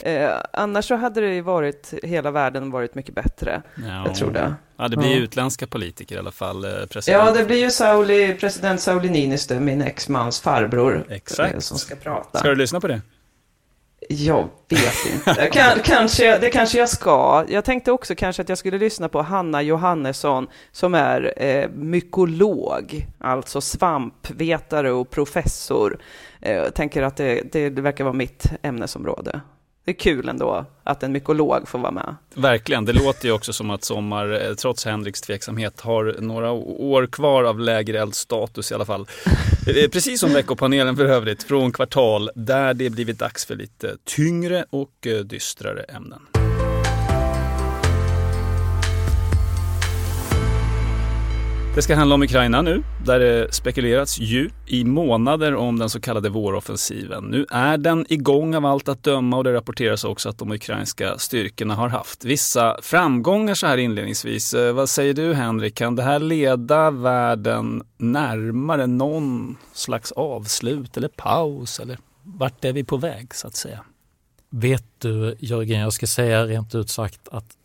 [0.00, 3.62] Eh, annars så hade det ju varit, hela världen varit mycket bättre.
[3.74, 4.06] Ja.
[4.06, 4.54] Jag tror det.
[4.76, 5.16] Ja, det blir ja.
[5.16, 6.64] utländska politiker i alla fall.
[6.64, 7.26] Eh, president.
[7.26, 11.54] Ja, det blir ju Sauli, president Sauli Niinistö, min exmans farbror, Exakt.
[11.54, 12.38] Eh, som ska prata.
[12.38, 13.00] Ska du lyssna på det?
[14.08, 15.48] Jag vet inte.
[15.84, 17.44] Kanske, det kanske jag ska.
[17.48, 23.06] Jag tänkte också kanske att jag skulle lyssna på Hanna Johannesson som är eh, mykolog,
[23.18, 25.98] alltså svampvetare och professor.
[26.40, 29.40] Eh, tänker att det, det verkar vara mitt ämnesområde.
[29.86, 32.16] Det är kul ändå att en mykolog får vara med.
[32.34, 37.06] Verkligen, det låter ju också som att Sommar, eh, trots Henriks tveksamhet, har några år
[37.06, 39.06] kvar av lägereldstatus i alla fall.
[39.66, 44.64] Eh, precis som veckopanelen för övrigt, från kvartal där det blivit dags för lite tyngre
[44.70, 46.35] och eh, dystrare ämnen.
[51.76, 56.00] Det ska handla om Ukraina nu, där det spekulerats ju i månader om den så
[56.00, 57.24] kallade våroffensiven.
[57.24, 61.18] Nu är den igång av allt att döma och det rapporteras också att de ukrainska
[61.18, 64.54] styrkorna har haft vissa framgångar så här inledningsvis.
[64.54, 71.08] Eh, vad säger du Henrik, kan det här leda världen närmare någon slags avslut eller
[71.08, 73.80] paus eller vart är vi på väg så att säga?
[74.50, 77.56] Vet du Jörgen, jag ska säga rent ut sagt att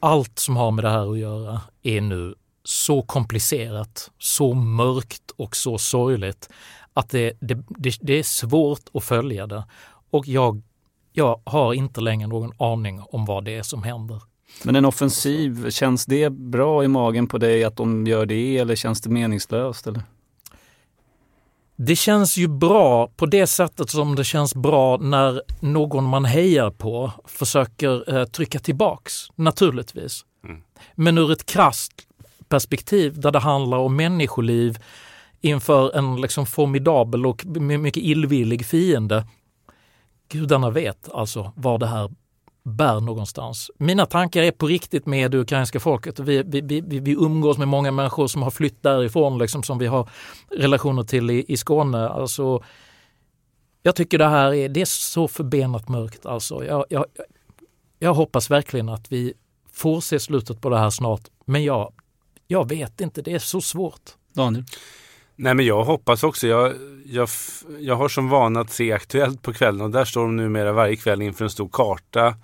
[0.00, 2.34] allt som har med det här att göra är nu
[2.64, 6.48] så komplicerat, så mörkt och så sorgligt
[6.92, 9.64] att det, det, det, det är svårt att följa det.
[10.10, 10.62] Och jag,
[11.12, 14.22] jag har inte längre någon aning om vad det är som händer.
[14.62, 18.76] Men en offensiv, känns det bra i magen på dig att de gör det eller
[18.76, 19.86] känns det meningslöst?
[19.86, 20.02] Eller?
[21.76, 26.70] Det känns ju bra på det sättet som det känns bra när någon man hejar
[26.70, 30.24] på försöker eh, trycka tillbaks, naturligtvis.
[30.44, 30.62] Mm.
[30.94, 31.92] Men ur ett krasst
[32.54, 34.78] perspektiv där det handlar om människoliv
[35.40, 39.26] inför en liksom formidabel och mycket illvillig fiende.
[40.28, 42.10] Gudarna vet alltså var det här
[42.64, 43.70] bär någonstans.
[43.78, 46.18] Mina tankar är på riktigt med det ukrainska folket.
[46.18, 49.86] Vi, vi, vi, vi umgås med många människor som har flytt därifrån, liksom, som vi
[49.86, 50.08] har
[50.50, 52.08] relationer till i, i Skåne.
[52.08, 52.62] Alltså,
[53.82, 56.26] jag tycker det här är, det är så förbenat mörkt.
[56.26, 57.04] Alltså, jag, jag,
[57.98, 59.34] jag hoppas verkligen att vi
[59.72, 61.22] får se slutet på det här snart.
[61.44, 61.92] Men jag
[62.46, 64.10] jag vet inte, det är så svårt.
[64.32, 64.64] Daniel?
[65.36, 66.46] Nej men jag hoppas också.
[66.46, 66.72] Jag,
[67.04, 67.28] jag,
[67.80, 70.96] jag har som vana att se Aktuellt på kvällen och där står de numera varje
[70.96, 72.34] kväll inför en stor karta.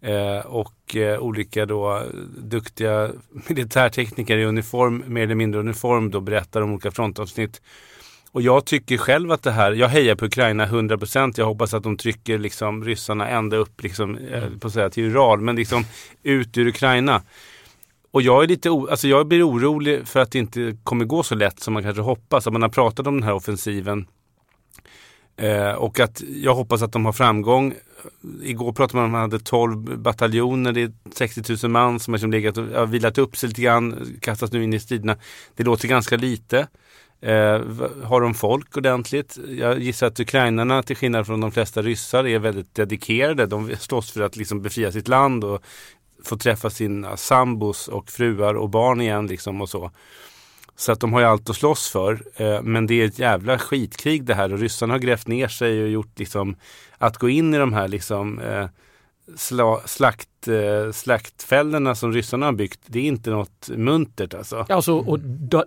[0.00, 2.02] Eh, och eh, olika då
[2.38, 3.10] duktiga
[3.48, 7.60] militärtekniker i uniform, mer eller mindre uniform då berättar om olika frontavsnitt.
[8.32, 11.34] Och jag tycker själv att det här, jag hejar på Ukraina 100%.
[11.36, 15.04] Jag hoppas att de trycker liksom ryssarna ända upp liksom, eh, på att säga till
[15.04, 15.84] Ural, men liksom
[16.22, 17.22] ut ur Ukraina.
[18.16, 21.34] Och jag är lite alltså jag blir orolig för att det inte kommer gå så
[21.34, 22.46] lätt som man kanske hoppas.
[22.46, 24.06] Att man har pratat om den här offensiven.
[25.36, 27.74] Eh, och att jag hoppas att de har framgång.
[28.42, 32.12] Igår pratade man om att man hade 12 bataljoner, det är 60 000 man som
[32.12, 35.16] har liksom legat och har vilat upp sig lite grann, kastas nu in i striderna.
[35.56, 36.66] Det låter ganska lite.
[37.20, 37.62] Eh,
[38.02, 39.38] har de folk ordentligt?
[39.48, 43.46] Jag gissar att ukrainarna till skillnad från de flesta ryssar är väldigt dedikerade.
[43.46, 45.62] De slåss för att liksom befria sitt land och
[46.24, 49.90] få träffa sina sambos och fruar och barn igen liksom och så.
[50.76, 52.22] Så att de har ju allt att slåss för.
[52.36, 55.82] Eh, men det är ett jävla skitkrig det här och ryssarna har grävt ner sig
[55.82, 56.56] och gjort liksom
[56.98, 58.66] att gå in i de här liksom eh,
[59.34, 64.66] sla, slakt, eh, slaktfällorna som ryssarna har byggt, det är inte något muntert alltså.
[64.68, 65.64] Alltså och da,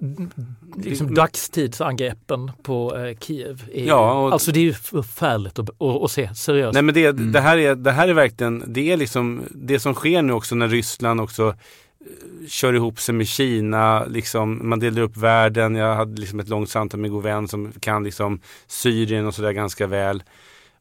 [0.77, 3.69] liksom dagstidsangreppen på eh, Kiev.
[3.73, 6.73] Är, ja, och, alltså det är ju förfärligt att, att, att se, seriöst.
[6.73, 7.31] Nej men det, mm.
[7.31, 10.55] det, här är, det här är verkligen, det är liksom det som sker nu också
[10.55, 15.75] när Ryssland också eh, kör ihop sig med Kina, liksom, man delar upp världen.
[15.75, 19.35] Jag hade liksom ett långt samtal med en god vän som kan liksom Syrien och
[19.35, 20.23] sådär ganska väl.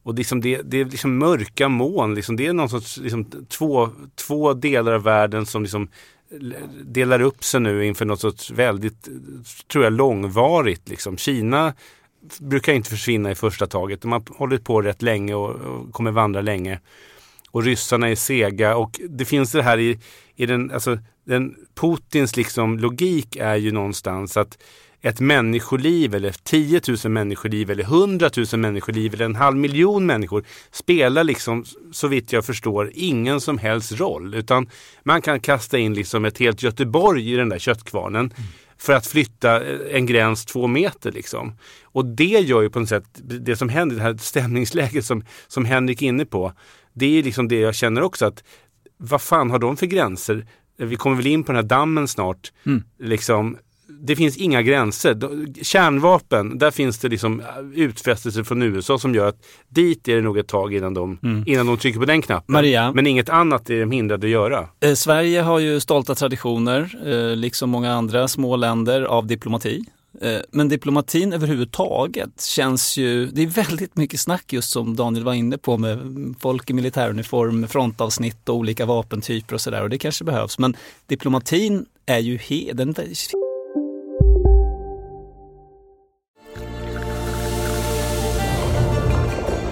[0.03, 2.15] Och liksom det, det är liksom mörka moln.
[2.15, 5.87] Liksom det är någon sorts liksom två, två delar av världen som liksom
[6.83, 9.09] delar upp sig nu inför något sorts väldigt,
[9.71, 10.89] tror jag, långvarigt.
[10.89, 11.17] Liksom.
[11.17, 11.73] Kina
[12.39, 14.01] brukar inte försvinna i första taget.
[14.01, 16.79] De har hållit på rätt länge och, och kommer vandra länge.
[17.51, 19.99] Och ryssarna är sega och det finns det här i,
[20.35, 24.57] i den, alltså den Putins liksom logik är ju någonstans att
[25.01, 30.43] ett människoliv eller 10 000 människoliv eller 100 000 människoliv eller en halv miljon människor
[30.71, 34.33] spelar liksom så vitt jag förstår ingen som helst roll.
[34.33, 34.69] Utan
[35.03, 38.25] man kan kasta in liksom ett helt Göteborg i den där köttkvarnen.
[38.25, 38.49] Mm.
[38.77, 41.57] För att flytta en gräns två meter liksom.
[41.83, 45.65] Och det gör ju på något sätt, det som händer, det här stämningsläget som, som
[45.65, 46.53] Henrik är inne på.
[46.93, 48.43] Det är liksom det jag känner också att
[48.97, 50.47] vad fan har de för gränser?
[50.77, 52.51] Vi kommer väl in på den här dammen snart.
[52.65, 52.83] Mm.
[52.99, 53.57] Liksom,
[53.89, 55.17] det finns inga gränser.
[55.63, 57.41] Kärnvapen, där finns det liksom
[57.73, 61.43] utfästelser från USA som gör att dit är det nog ett tag innan de, mm.
[61.47, 62.53] innan de trycker på den knappen.
[62.53, 62.91] Maria.
[62.91, 64.67] Men inget annat är de hindrade att göra.
[64.79, 69.83] Eh, Sverige har ju stolta traditioner, eh, liksom många andra små länder, av diplomati.
[70.21, 75.33] Eh, men diplomatin överhuvudtaget känns ju, det är väldigt mycket snack just som Daniel var
[75.33, 75.99] inne på med
[76.39, 80.59] folk i militäruniform, frontavsnitt och olika vapentyper och sådär och det kanske behövs.
[80.59, 80.75] Men
[81.07, 82.93] diplomatin är ju he, den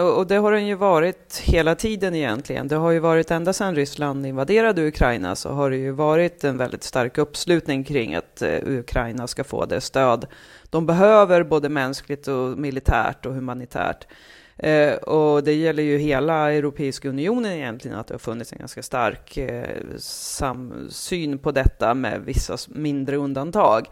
[0.00, 2.68] och det har den ju varit hela tiden egentligen.
[2.68, 6.56] Det har ju varit ända sedan Ryssland invaderade Ukraina så har det ju varit en
[6.56, 10.26] väldigt stark uppslutning kring att eh, Ukraina ska få det stöd
[10.74, 14.06] de behöver både mänskligt och militärt och humanitärt.
[14.56, 18.82] Eh, och det gäller ju hela Europeiska unionen egentligen att det har funnits en ganska
[18.82, 23.86] stark eh, samsyn på detta med vissa mindre undantag.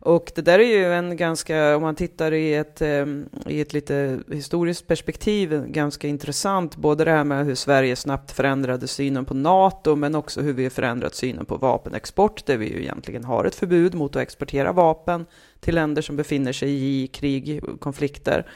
[0.00, 3.72] Och det där är ju en ganska, om man tittar i ett, ehm, i ett
[3.72, 6.76] lite historiskt perspektiv, ganska intressant.
[6.76, 10.62] Både det här med hur Sverige snabbt förändrade synen på NATO, men också hur vi
[10.62, 14.72] har förändrat synen på vapenexport, där vi ju egentligen har ett förbud mot att exportera
[14.72, 15.26] vapen
[15.60, 18.46] till länder som befinner sig i krig, och konflikter,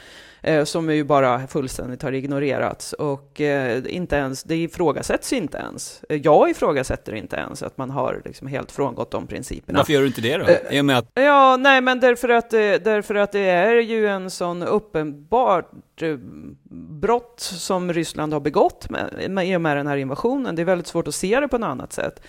[0.65, 2.93] som ju bara fullständigt har ignorerats.
[2.93, 6.03] Och eh, inte ens, det ifrågasätts inte ens.
[6.09, 9.79] Eh, Jag ifrågasätter inte ens att man har liksom helt frångått de principerna.
[9.79, 10.45] Varför gör du inte det då?
[10.45, 14.07] Eh, I och med att Ja, nej, men därför att, därför att det är ju
[14.07, 16.17] en sån uppenbart eh,
[16.99, 20.55] brott som Ryssland har begått med, med, i och med den här invasionen.
[20.55, 22.21] Det är väldigt svårt att se det på något annat sätt.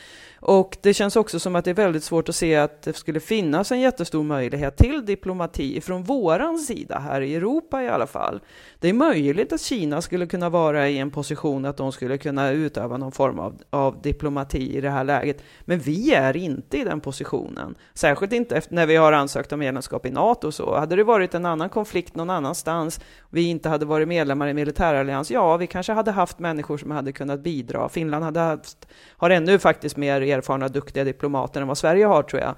[0.46, 3.20] Och det känns också som att det är väldigt svårt att se att det skulle
[3.20, 8.40] finnas en jättestor möjlighet till diplomati från våran sida här i Europa i alla fall.
[8.84, 12.50] Det är möjligt att Kina skulle kunna vara i en position att de skulle kunna
[12.50, 15.42] utöva någon form av, av diplomati i det här läget.
[15.60, 17.74] Men vi är inte i den positionen.
[17.94, 20.52] Särskilt inte efter, när vi har ansökt om medlemskap i NATO.
[20.52, 20.74] Så.
[20.74, 25.30] Hade det varit en annan konflikt någon annanstans, vi inte hade varit medlemmar i militärallians,
[25.30, 27.88] ja, vi kanske hade haft människor som hade kunnat bidra.
[27.88, 32.42] Finland hade haft, har ännu faktiskt mer erfarna, duktiga diplomater än vad Sverige har, tror
[32.42, 32.54] jag,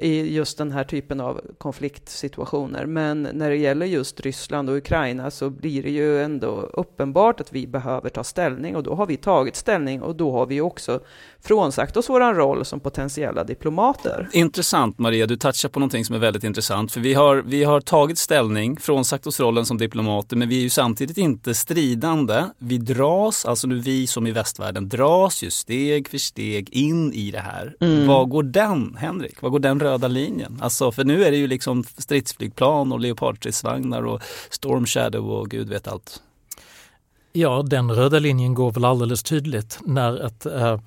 [0.00, 2.86] i just den här typen av konfliktsituationer.
[2.86, 7.52] Men när det gäller just Ryssland och Ukraina så blir det ju ändå uppenbart att
[7.52, 11.00] vi behöver ta ställning och då har vi tagit ställning och då har vi också
[11.42, 14.28] frånsagt oss våran roll som potentiella diplomater.
[14.32, 16.92] Intressant Maria, du touchar på någonting som är väldigt intressant.
[16.92, 20.62] För vi har, vi har tagit ställning, frånsagt oss rollen som diplomater, men vi är
[20.62, 22.44] ju samtidigt inte stridande.
[22.58, 27.30] Vi dras, alltså nu vi som i västvärlden, dras ju steg för steg in i
[27.30, 27.76] det här.
[27.80, 28.06] Mm.
[28.06, 29.42] Var går den, Henrik?
[29.42, 30.58] Var går den röda linjen?
[30.60, 35.68] Alltså, för nu är det ju liksom stridsflygplan och leopardstridsvagnar och Storm Shadow och gud
[35.68, 36.22] vet allt.
[37.32, 40.78] Ja, den röda linjen går väl alldeles tydligt när ett eh, eh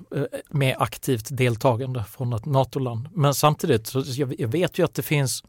[0.50, 3.10] med aktivt deltagande från ett NATO-land.
[3.14, 5.44] Men samtidigt, så jag, jag vet ju att det finns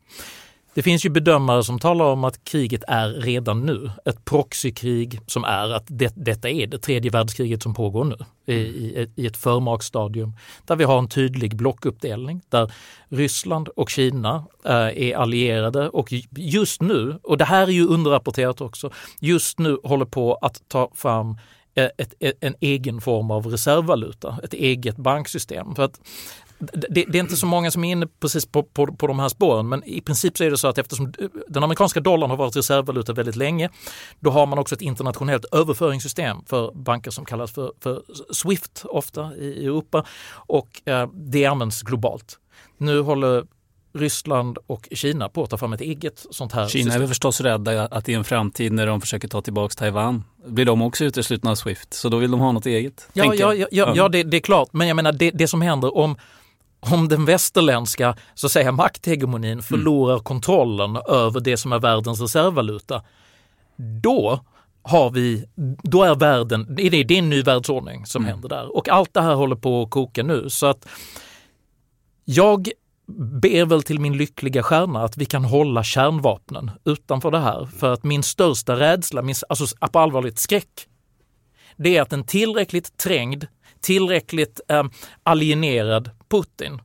[0.75, 3.91] det finns ju bedömare som talar om att kriget är redan nu.
[4.05, 8.17] Ett proxykrig som är att det, detta är det tredje världskriget som pågår nu.
[8.47, 10.33] I, i, i ett förmaksstadium
[10.67, 12.73] där vi har en tydlig blockuppdelning där
[13.09, 18.61] Ryssland och Kina eh, är allierade och just nu, och det här är ju underrapporterat
[18.61, 21.39] också, just nu håller på att ta fram
[21.75, 25.75] eh, ett, ett, en egen form av reservvaluta, ett eget banksystem.
[25.75, 26.01] För att
[26.59, 29.29] det, det är inte så många som är inne precis på, på, på de här
[29.29, 31.13] spåren men i princip så är det så att eftersom
[31.49, 33.71] den amerikanska dollarn har varit reservvaluta väldigt länge
[34.21, 39.37] då har man också ett internationellt överföringssystem för banker som kallas för, för Swift ofta
[39.37, 42.39] i Europa och eh, det används globalt.
[42.79, 43.45] Nu håller
[43.95, 47.01] Ryssland och Kina på att ta fram ett eget sånt här Kina är system.
[47.01, 50.83] väl förstås rädda att i en framtid när de försöker ta tillbaka Taiwan blir de
[50.83, 51.95] också uteslutna av Swift.
[51.95, 53.09] Så då vill de ha något eget.
[53.13, 54.69] Ja, ja, ja, ja, ja det, det är klart.
[54.73, 56.17] Men jag menar det, det som händer om,
[56.93, 63.03] om den västerländska så säga, makthegemonin förlorar kontrollen över det som är världens reservvaluta,
[64.03, 64.41] då
[64.83, 65.45] har vi,
[65.83, 68.77] då är världen, det är, en ny världsordning som händer där.
[68.77, 70.51] Och allt det här håller på att koka nu.
[70.51, 70.89] Så att
[72.25, 72.69] jag
[73.43, 77.67] ber väl till min lyckliga stjärna att vi kan hålla kärnvapnen utanför det här.
[77.67, 80.89] För att min största rädsla, min, alltså på allvarligt skräck,
[81.77, 83.47] det är att en tillräckligt trängd,
[83.81, 84.85] tillräckligt eh,
[85.23, 86.81] alienerad Putin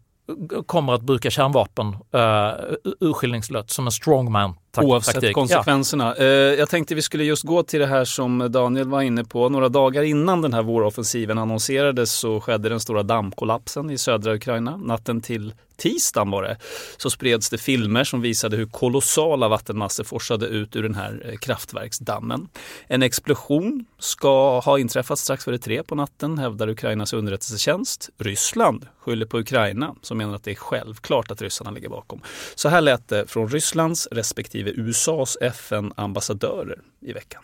[0.65, 5.33] kommer att bruka kärnvapen uh, urskillningslöst som en strongman tak Oavsett taktik.
[5.33, 6.15] konsekvenserna.
[6.17, 6.25] Ja.
[6.33, 9.49] Jag tänkte vi skulle just gå till det här som Daniel var inne på.
[9.49, 14.77] Några dagar innan den här våroffensiven annonserades så skedde den stora dammkollapsen i södra Ukraina.
[14.77, 16.57] Natten till tisdagen var det,
[16.97, 21.37] så spreds det filmer som visade hur kolossala vattenmassor forsade ut ur den här eh,
[21.37, 22.47] kraftverksdammen.
[22.87, 28.09] En explosion ska ha inträffat strax före tre på natten, hävdar Ukrainas underrättelsetjänst.
[28.17, 32.21] Ryssland skyller på Ukraina som menar att det är självklart att ryssarna ligger bakom.
[32.55, 37.43] Så här lät det från Rysslands respektive USAs FN-ambassadörer i veckan.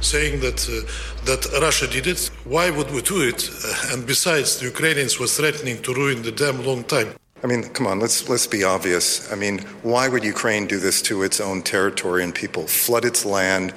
[0.00, 0.80] saying that uh,
[1.24, 2.30] that Russia did it.
[2.44, 3.50] Why would we do it?
[3.50, 7.08] Uh, and besides, the Ukrainians were threatening to ruin the dam long time.
[7.42, 9.30] I mean, come on, let's let's be obvious.
[9.32, 12.66] I mean, why would Ukraine do this to its own territory and people?
[12.66, 13.72] Flood its land,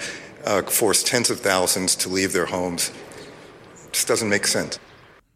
[0.46, 2.92] uh, force tens of thousands to leave their homes.
[3.86, 4.80] It just doesn't make sense.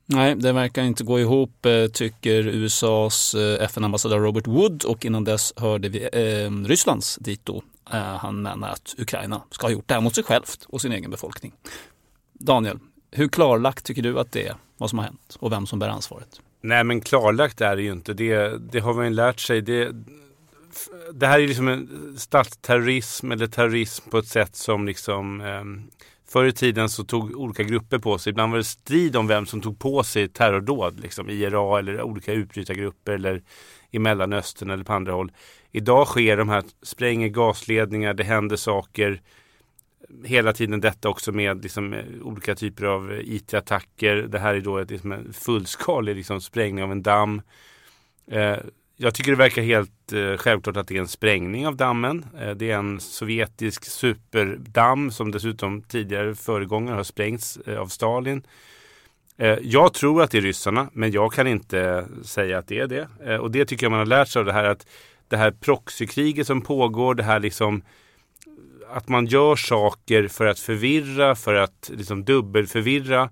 [0.09, 5.23] Nej, det verkar inte gå ihop eh, tycker USAs eh, FN-ambassadör Robert Wood och innan
[5.23, 7.61] dess hörde vi eh, Rysslands dito
[7.93, 10.91] Eh, han menar att Ukraina ska ha gjort det här mot sig självt och sin
[10.91, 11.53] egen befolkning.
[12.33, 12.79] Daniel,
[13.11, 15.89] hur klarlagt tycker du att det är vad som har hänt och vem som bär
[15.89, 16.41] ansvaret?
[16.61, 18.13] Nej men klarlagt är det ju inte.
[18.13, 19.61] Det, det har man ju lärt sig.
[19.61, 19.91] Det,
[21.13, 25.63] det här är liksom en statsterrorism eller terrorism på ett sätt som liksom eh,
[26.29, 29.45] Förr i tiden så tog olika grupper på sig, ibland var det strid om vem
[29.45, 33.43] som tog på sig terrordåd, liksom IRA eller olika utbrytargrupper eller
[33.91, 35.31] i Mellanöstern eller på andra håll.
[35.71, 39.21] Idag sker de här, spränger gasledningar, det händer saker.
[40.23, 44.15] Hela tiden detta också med liksom, eh, olika typer av eh, IT-attacker.
[44.15, 47.41] Det här är då ett, liksom, en fullskalig liksom, sprängning av en damm.
[48.31, 48.57] Eh,
[48.97, 52.25] jag tycker det verkar helt eh, självklart att det är en sprängning av dammen.
[52.39, 58.43] Eh, det är en sovjetisk superdamm som dessutom tidigare föregångare har sprängts eh, av Stalin.
[59.37, 62.87] Eh, jag tror att det är ryssarna, men jag kan inte säga att det är
[62.87, 63.07] det.
[63.25, 64.87] Eh, och det tycker jag man har lärt sig av det här att
[65.27, 67.81] det här proxykriget som pågår, det här liksom
[68.89, 73.29] att man gör saker för att förvirra, för att liksom dubbelförvirra.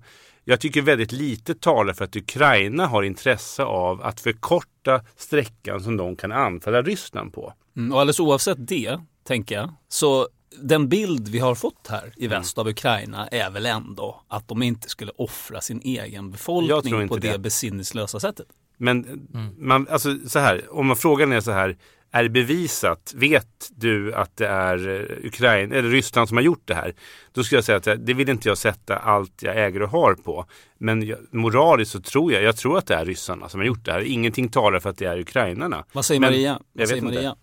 [0.48, 5.96] Jag tycker väldigt lite talar för att Ukraina har intresse av att förkorta sträckan som
[5.96, 7.52] de kan anfalla Ryssland på.
[7.76, 10.28] Mm, och alldeles oavsett det, tänker jag, så
[10.62, 12.38] den bild vi har fått här i mm.
[12.38, 17.16] väst av Ukraina är väl ändå att de inte skulle offra sin egen befolkning på
[17.16, 18.46] det, det besinningslösa sättet.
[18.76, 19.54] Men mm.
[19.58, 21.76] man, alltså så här, om frågan är så här,
[22.12, 23.12] är det bevisat?
[23.16, 26.94] Vet du att det är eh, Ukraina eller Ryssland som har gjort det här?
[27.32, 30.14] Då skulle jag säga att det vill inte jag sätta allt jag äger och har
[30.14, 30.46] på.
[30.78, 33.92] Men moraliskt så tror jag, jag tror att det är ryssarna som har gjort det
[33.92, 34.00] här.
[34.00, 35.84] Ingenting talar för att det är ukrainarna.
[35.92, 36.60] Vad säger men, Maria?
[36.72, 37.36] Vad säger Maria?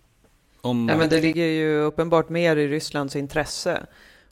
[0.61, 0.85] Om...
[0.85, 3.85] Nej, men det ligger ju uppenbart mer i Rysslands intresse.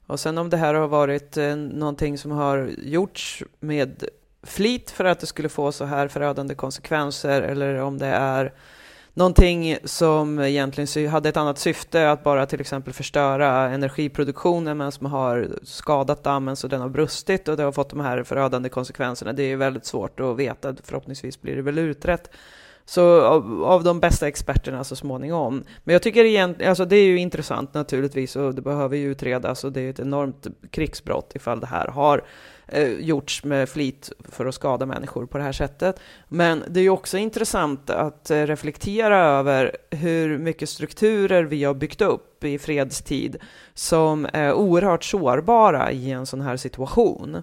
[0.08, 4.04] Och sen om det här har varit eh, någonting som har gjorts med
[4.44, 8.54] flit för att det skulle få så här förödande konsekvenser eller om det är
[9.14, 15.06] någonting som egentligen hade ett annat syfte, att bara till exempel förstöra energiproduktionen men som
[15.06, 19.34] har skadat dammen så den har brustit och det har fått de här förödande konsekvenserna.
[19.34, 22.30] Det är väldigt svårt att veta, förhoppningsvis blir det väl utrett.
[22.86, 25.64] Så av, av, de bästa experterna så småningom.
[25.84, 29.64] Men jag tycker egentligen, alltså det är ju intressant naturligtvis och det behöver ju utredas
[29.64, 32.24] och det är ett enormt krigsbrott ifall det här har
[32.72, 36.00] eh, gjorts med flit för att skada människor på det här sättet.
[36.28, 41.74] Men det är ju också intressant att eh, reflektera över hur mycket strukturer vi har
[41.74, 43.38] byggt upp i fredstid
[43.74, 47.42] som är oerhört sårbara i en sån här situation.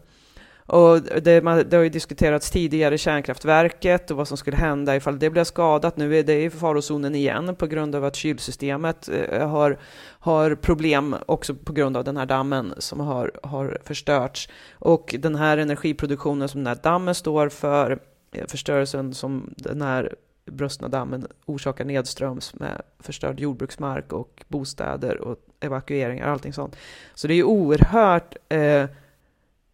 [0.69, 5.31] Och det, det, har ju diskuterats tidigare kärnkraftverket och vad som skulle hända ifall det
[5.31, 5.97] blev skadat.
[5.97, 11.17] Nu är det i farozonen igen på grund av att kylsystemet eh, har, har problem
[11.27, 14.49] också på grund av den här dammen som har, har förstörts.
[14.73, 17.99] Och den här energiproduktionen som den här dammen står för,
[18.33, 20.15] eh, förstörelsen som den här
[20.47, 26.77] brustna dammen orsakar nedströms med förstörd jordbruksmark och bostäder och evakueringar och allting sånt.
[27.15, 28.85] Så det är ju oerhört eh,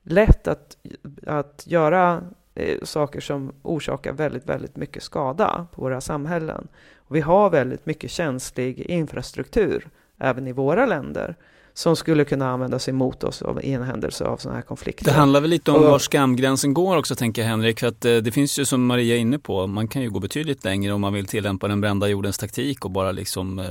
[0.05, 0.77] lätt att,
[1.27, 2.23] att göra
[2.55, 6.69] eh, saker som orsakar väldigt, väldigt mycket skada på våra samhällen.
[6.97, 9.89] Och vi har väldigt mycket känslig infrastruktur
[10.19, 11.37] även i våra länder
[11.75, 15.05] som skulle kunna användas emot oss i en händelse av sådana här konflikter.
[15.05, 17.81] Det handlar väl lite om och, var skamgränsen går också tänker jag Henrik.
[17.81, 20.20] För att eh, det finns ju som Maria är inne på, man kan ju gå
[20.20, 23.66] betydligt längre om man vill tillämpa den brända jordens taktik och bara liksom eh,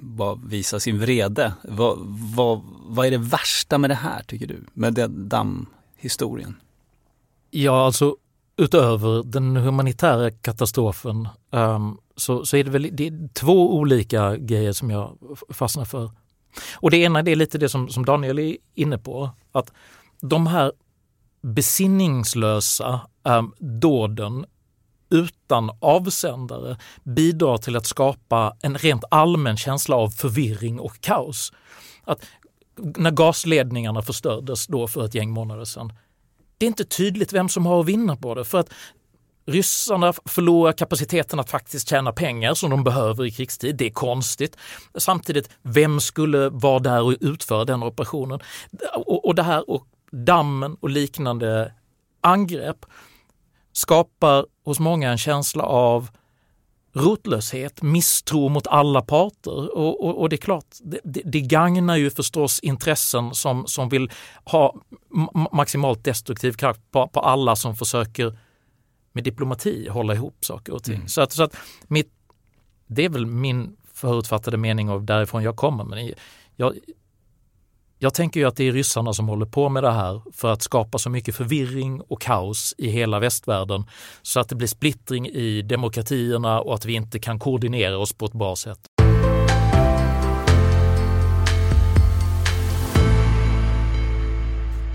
[0.00, 1.52] bara visa sin vrede.
[1.62, 1.98] Vad,
[2.36, 4.64] vad, vad är det värsta med det här tycker du?
[4.72, 6.56] Med den dammhistorien?
[7.50, 8.16] Ja, alltså
[8.56, 14.72] utöver den humanitära katastrofen um, så, så är det väl det är två olika grejer
[14.72, 15.18] som jag
[15.48, 16.10] fastnar för.
[16.74, 19.72] Och det ena det är lite det som, som Daniel är inne på, att
[20.20, 20.72] de här
[21.42, 24.46] besinningslösa eh, dåden
[25.10, 31.52] utan avsändare bidrar till att skapa en rent allmän känsla av förvirring och kaos.
[32.04, 32.26] Att
[32.76, 35.92] när gasledningarna förstördes då för ett gäng månader sedan,
[36.58, 38.44] det är inte tydligt vem som har att vinna på det.
[38.44, 38.70] För att
[39.46, 43.76] Ryssarna förlorar kapaciteten att faktiskt tjäna pengar som de behöver i krigstid.
[43.76, 44.56] Det är konstigt.
[44.94, 48.40] Samtidigt, vem skulle vara där och utföra den operationen?
[48.94, 51.72] Och, och det här och dammen och liknande
[52.20, 52.86] angrepp
[53.72, 56.08] skapar hos många en känsla av
[56.96, 59.76] rotlöshet, misstro mot alla parter.
[59.76, 64.10] Och, och, och det är klart, det, det, gagnar ju förstås intressen som, som vill
[64.44, 64.74] ha
[65.52, 68.38] maximalt destruktiv kraft på, på alla som försöker
[69.16, 70.94] med diplomati hålla ihop saker och ting.
[70.94, 71.08] Mm.
[71.08, 71.56] Så att, så att
[71.86, 72.12] mitt,
[72.86, 75.84] det är väl min förutfattade mening av därifrån jag kommer.
[75.84, 76.12] Men
[76.56, 76.74] jag,
[77.98, 80.62] jag tänker ju att det är ryssarna som håller på med det här för att
[80.62, 83.84] skapa så mycket förvirring och kaos i hela västvärlden
[84.22, 88.26] så att det blir splittring i demokratierna och att vi inte kan koordinera oss på
[88.26, 88.95] ett bra sätt.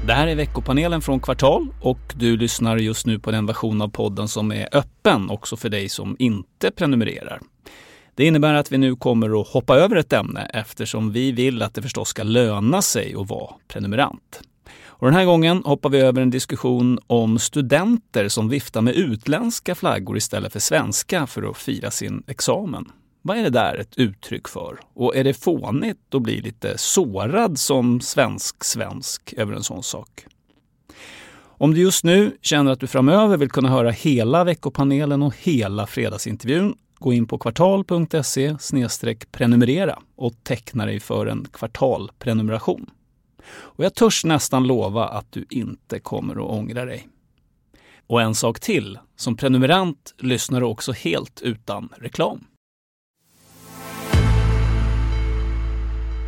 [0.05, 3.87] Det här är veckopanelen från Kvartal och du lyssnar just nu på den version av
[3.87, 7.41] podden som är öppen också för dig som inte prenumererar.
[8.15, 11.73] Det innebär att vi nu kommer att hoppa över ett ämne eftersom vi vill att
[11.73, 14.41] det förstås ska löna sig att vara prenumerant.
[14.83, 19.75] Och den här gången hoppar vi över en diskussion om studenter som viftar med utländska
[19.75, 22.91] flaggor istället för svenska för att fira sin examen.
[23.23, 24.79] Vad är det där ett uttryck för?
[24.93, 30.25] Och är det fånigt att bli lite sårad som svensk-svensk över en sån sak?
[31.41, 35.87] Om du just nu känner att du framöver vill kunna höra hela veckopanelen och hela
[35.87, 38.55] fredagsintervjun, gå in på kvartal.se
[39.31, 42.89] prenumerera och teckna dig för en kvartalprenumeration.
[43.51, 47.07] Och jag törs nästan lova att du inte kommer att ångra dig.
[48.07, 52.43] Och en sak till, som prenumerant lyssnar du också helt utan reklam.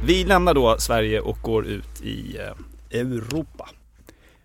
[0.06, 3.70] Vi lämnar då Sverige och går ut i eh, Europa.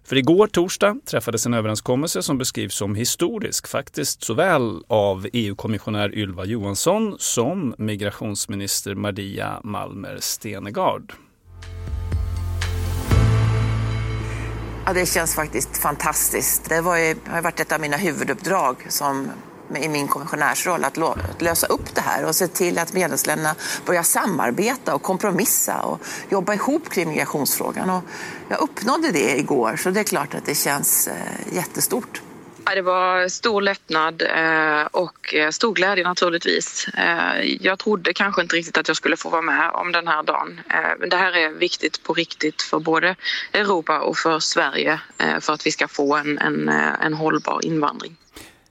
[0.05, 6.45] För igår torsdag träffades en överenskommelse som beskrivs som historisk faktiskt såväl av EU-kommissionär Ylva
[6.45, 11.13] Johansson som migrationsminister Maria Malmer Stenegard.
[14.87, 16.69] Ja, det känns faktiskt fantastiskt.
[16.69, 19.31] Det var ju, har varit ett av mina huvuduppdrag som
[19.77, 20.99] i min kommissionärsroll att
[21.39, 23.55] lösa upp det här och se till att medlemsländerna
[23.87, 26.01] börjar samarbeta och kompromissa och
[26.31, 27.91] jobba ihop kring migrationsfrågan.
[27.91, 28.03] Och
[28.49, 32.23] jag uppnådde det igår så det är klart att det känns eh, jättestort.
[32.75, 36.89] Det var stor lättnad eh, och eh, stor glädje naturligtvis.
[37.61, 40.61] Jag trodde kanske inte riktigt att jag skulle få vara med om den här dagen.
[40.99, 43.17] Men det här är viktigt på riktigt för både
[43.53, 45.01] Europa och för Sverige
[45.41, 48.17] för att vi ska få en, en, en hållbar invandring.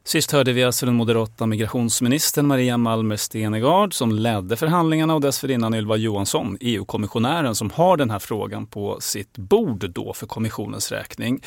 [0.08, 5.74] Sist hörde vi alltså den moderata migrationsministern Maria Malmer Stenegard som ledde förhandlingarna och dessförinnan
[5.74, 11.41] Ylva Johansson, EU-kommissionären som har den här frågan på sitt bord då för kommissionens räkning.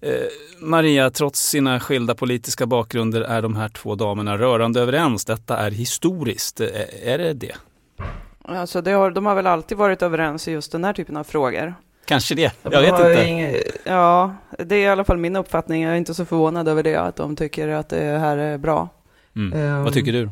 [0.00, 0.10] Eh,
[0.60, 5.24] Maria, trots sina skilda politiska bakgrunder är de här två damerna rörande överens.
[5.24, 6.60] Detta är historiskt.
[6.60, 6.68] Eh,
[7.02, 7.56] är det det?
[8.44, 11.24] Alltså det har, de har väl alltid varit överens i just den här typen av
[11.24, 11.74] frågor.
[12.06, 13.62] Kanske det, jag vet inte.
[13.84, 15.82] Ja, det är i alla fall min uppfattning.
[15.82, 18.88] Jag är inte så förvånad över det, att de tycker att det här är bra.
[19.36, 19.60] Mm.
[19.60, 20.30] Um, vad tycker du?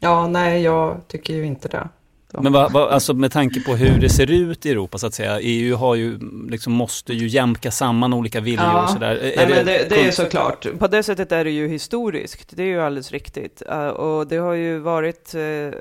[0.00, 1.88] Ja, nej, jag tycker ju inte det.
[2.32, 5.14] Men vad, vad, alltså med tanke på hur det ser ut i Europa så att
[5.14, 5.40] säga.
[5.40, 6.18] EU har ju,
[6.48, 9.18] liksom måste ju jämka samman olika viljor ja, och sådär.
[9.22, 10.66] Nej, är men det, det är såklart.
[10.78, 12.56] På det sättet är det ju historiskt.
[12.56, 13.62] Det är ju alldeles riktigt.
[13.72, 15.72] Uh, och det har ju varit uh,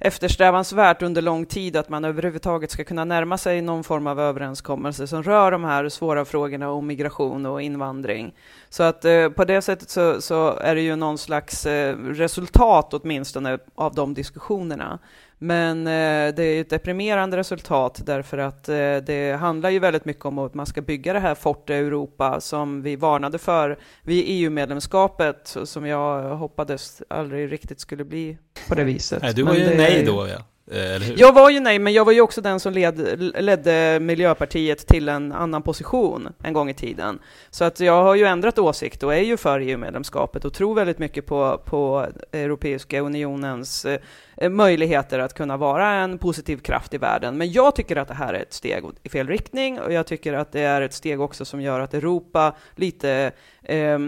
[0.00, 5.06] eftersträvansvärt under lång tid att man överhuvudtaget ska kunna närma sig någon form av överenskommelse
[5.06, 8.34] som rör de här svåra frågorna om migration och invandring.
[8.68, 12.94] Så att eh, på det sättet så, så, är det ju någon slags eh, resultat
[12.94, 14.98] åtminstone av de diskussionerna.
[15.42, 20.24] Men eh, det är ett deprimerande resultat därför att eh, det handlar ju väldigt mycket
[20.24, 25.56] om att man ska bygga det här forte Europa som vi varnade för vid EU-medlemskapet
[25.64, 28.38] som jag hoppades aldrig riktigt skulle bli
[28.68, 29.22] på det viset.
[29.22, 30.44] Nej, du var men ju det, nej då ja.
[30.70, 34.86] Eh, jag var ju nej, men jag var ju också den som led, ledde Miljöpartiet
[34.86, 37.18] till en annan position en gång i tiden.
[37.50, 40.98] Så att jag har ju ändrat åsikt och är ju för EU-medlemskapet och tror väldigt
[40.98, 44.00] mycket på, på Europeiska unionens eh,
[44.42, 47.38] Eh, möjligheter att kunna vara en positiv kraft i världen.
[47.38, 50.32] Men jag tycker att det här är ett steg i fel riktning och jag tycker
[50.32, 53.32] att det är ett steg också som gör att Europa lite
[53.62, 53.98] eh,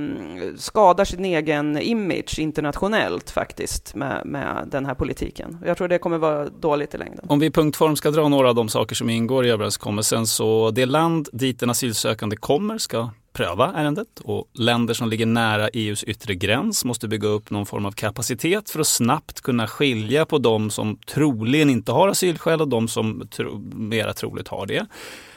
[0.57, 5.59] skadar sin egen image internationellt faktiskt med, med den här politiken.
[5.67, 7.27] Jag tror det kommer vara dåligt i längden.
[7.29, 10.71] Om vi i punktform ska dra några av de saker som ingår i överenskommelsen så
[10.71, 16.05] det land dit en asylsökande kommer ska pröva ärendet och länder som ligger nära EUs
[16.05, 20.39] yttre gräns måste bygga upp någon form av kapacitet för att snabbt kunna skilja på
[20.39, 24.87] de som troligen inte har asylskäl och de som tro, mera troligt har det.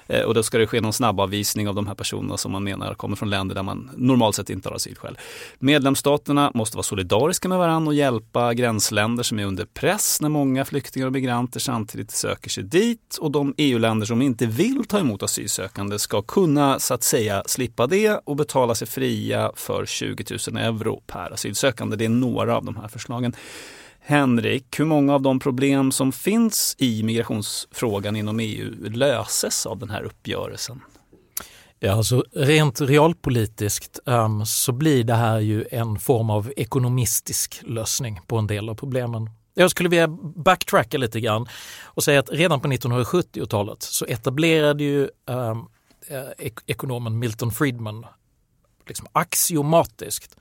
[0.07, 2.93] Eh, och då ska det ske någon snabbavvisning av de här personerna som man menar
[2.93, 5.17] kommer från länder där man normalt sett inte har asylskäl.
[5.59, 10.65] Medlemsstaterna måste vara solidariska med varandra och hjälpa gränsländer som är under press när många
[10.65, 13.17] flyktingar och migranter samtidigt söker sig dit.
[13.19, 17.87] Och de EU-länder som inte vill ta emot asylsökande ska kunna så att säga slippa
[17.87, 21.95] det och betala sig fria för 20 000 euro per asylsökande.
[21.95, 23.35] Det är några av de här förslagen.
[24.07, 29.89] Henrik, hur många av de problem som finns i migrationsfrågan inom EU löses av den
[29.89, 30.81] här uppgörelsen?
[31.79, 38.19] Ja, alltså rent realpolitiskt um, så blir det här ju en form av ekonomistisk lösning
[38.27, 39.29] på en del av problemen.
[39.53, 41.47] Jag skulle vilja backtracka lite grann
[41.83, 45.67] och säga att redan på 1970-talet så etablerade ju um,
[46.37, 48.05] ek ekonomen Milton Friedman
[48.87, 50.35] liksom axiomatiskt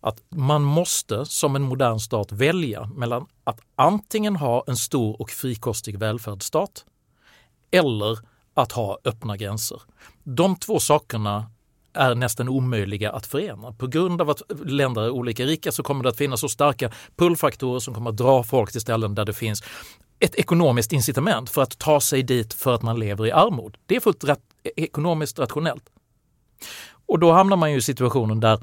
[0.00, 5.30] att man måste som en modern stat välja mellan att antingen ha en stor och
[5.30, 6.84] frikostig välfärdsstat
[7.70, 8.18] eller
[8.54, 9.82] att ha öppna gränser.
[10.24, 11.50] De två sakerna
[11.92, 13.72] är nästan omöjliga att förena.
[13.72, 16.90] På grund av att länder är olika rika så kommer det att finnas så starka
[17.16, 19.62] pullfaktorer som kommer att dra folk till ställen där det finns
[20.18, 23.76] ett ekonomiskt incitament för att ta sig dit för att man lever i armod.
[23.86, 24.40] Det är fullt rat
[24.76, 25.84] ekonomiskt rationellt.
[27.06, 28.60] Och då hamnar man ju i situationen där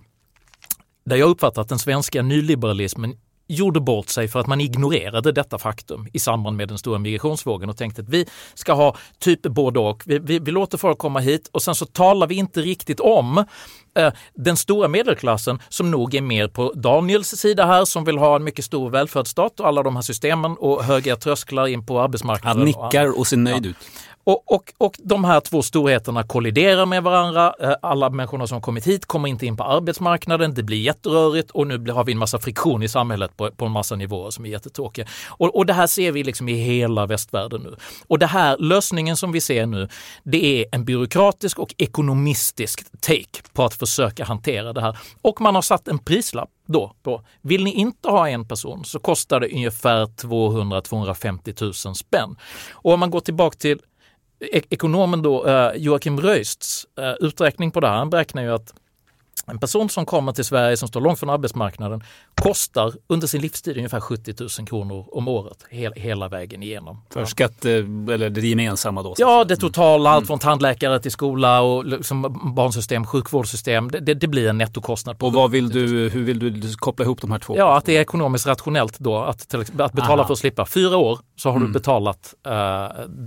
[1.07, 3.13] där jag uppfattar att den svenska nyliberalismen
[3.47, 7.69] gjorde bort sig för att man ignorerade detta faktum i samband med den stora migrationsvågen
[7.69, 10.03] och tänkte att vi ska ha typ både och.
[10.05, 13.45] Vi, vi, vi låter folk komma hit och sen så talar vi inte riktigt om
[13.97, 18.35] eh, den stora medelklassen som nog är mer på Daniels sida här som vill ha
[18.35, 22.57] en mycket stor välfärdsstat och alla de här systemen och höga trösklar in på arbetsmarknaden.
[22.57, 23.69] Han nickar och ser nöjd ja.
[23.69, 23.77] ut.
[24.27, 27.53] Och, och, och de här två storheterna kolliderar med varandra.
[27.59, 30.53] Eh, alla människorna som kommit hit kommer inte in på arbetsmarknaden.
[30.53, 33.71] Det blir jätterörigt och nu har vi en massa friktion i samhället på, på en
[33.71, 35.07] massa nivåer som är jättetråkiga.
[35.27, 37.75] Och, och det här ser vi liksom i hela västvärlden nu.
[38.07, 39.87] Och det här lösningen som vi ser nu,
[40.23, 44.97] det är en byråkratisk och ekonomistisk take på att försöka hantera det här.
[45.21, 47.21] Och man har satt en prislapp då, då.
[47.41, 52.35] Vill ni inte ha en person så kostar det ungefär 200-250 000 spänn.
[52.71, 53.79] Och om man går tillbaka till
[54.39, 58.73] ekonomen då, eh, Joakim Röists eh, uträkning på det här, han beräknar ju att
[59.45, 62.03] en person som kommer till Sverige som står långt från arbetsmarknaden
[62.35, 67.01] kostar under sin livstid ungefär 70 000 kronor om året hela, hela vägen igenom.
[67.09, 69.15] För skatt, eller det gemensamma då?
[69.17, 73.91] Ja, det totala, allt från tandläkare till skola och liksom barnsystem, sjukvårdssystem.
[73.91, 75.23] Det, det, blir en nettokostnad.
[75.23, 77.57] och vad vill du, hur vill du koppla ihop de här två?
[77.57, 80.27] Ja, att det är ekonomiskt rationellt då att, till, att betala Aha.
[80.27, 80.65] för att slippa.
[80.65, 81.67] Fyra år så har mm.
[81.67, 82.53] du betalat, uh,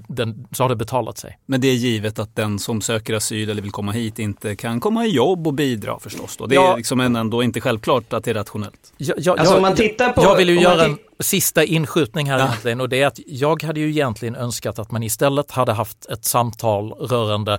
[0.08, 1.38] den, så har det betalat sig.
[1.46, 4.80] Men det är givet att den som söker asyl eller vill komma hit inte kan
[4.80, 6.36] komma i jobb och bidra förstås.
[6.36, 6.46] Då.
[6.46, 6.72] Det ja.
[6.72, 8.92] är liksom ändå inte självklart att det är rationellt.
[8.96, 12.38] Ja, ja, alltså, jag, man tittar på, jag vill ju göra en sista inskjutning här
[12.38, 12.44] ja.
[12.44, 16.06] egentligen och det är att jag hade ju egentligen önskat att man istället hade haft
[16.06, 17.58] ett samtal rörande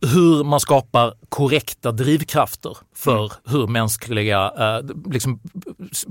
[0.00, 3.30] hur man skapar korrekta drivkrafter för mm.
[3.44, 5.40] hur mänskliga eh, liksom,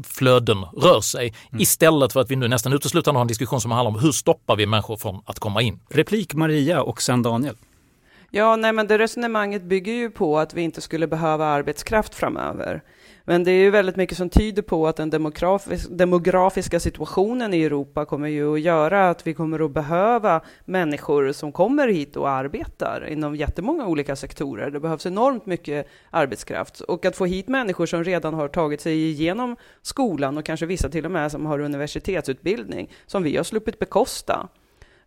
[0.03, 1.33] flöden rör sig.
[1.49, 1.61] Mm.
[1.61, 4.55] Istället för att vi nu nästan uteslutande har en diskussion som handlar om hur stoppar
[4.55, 5.79] vi människor från att komma in.
[5.89, 7.55] Replik Maria och sen Daniel.
[8.35, 12.81] Ja, nej men det resonemanget bygger ju på att vi inte skulle behöva arbetskraft framöver.
[13.23, 17.63] Men det är ju väldigt mycket som tyder på att den demografis demografiska situationen i
[17.63, 22.29] Europa kommer ju att göra att vi kommer att behöva människor som kommer hit och
[22.29, 24.71] arbetar inom jättemånga olika sektorer.
[24.71, 29.09] Det behövs enormt mycket arbetskraft och att få hit människor som redan har tagit sig
[29.09, 33.79] igenom skolan och kanske vissa till och med som har universitetsutbildning som vi har sluppit
[33.79, 34.49] bekosta.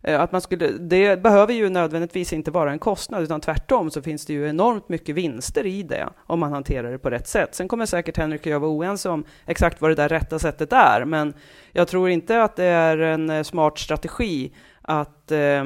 [0.03, 4.01] Eh, att man skulle, det behöver ju nödvändigtvis inte vara en kostnad, utan tvärtom så
[4.01, 7.55] finns det ju enormt mycket vinster i det om man hanterar det på rätt sätt.
[7.55, 10.73] Sen kommer säkert Henrik och jag vara oense om exakt vad det där rätta sättet
[10.73, 11.33] är, men
[11.71, 15.63] jag tror inte att det är en eh, smart strategi att eh,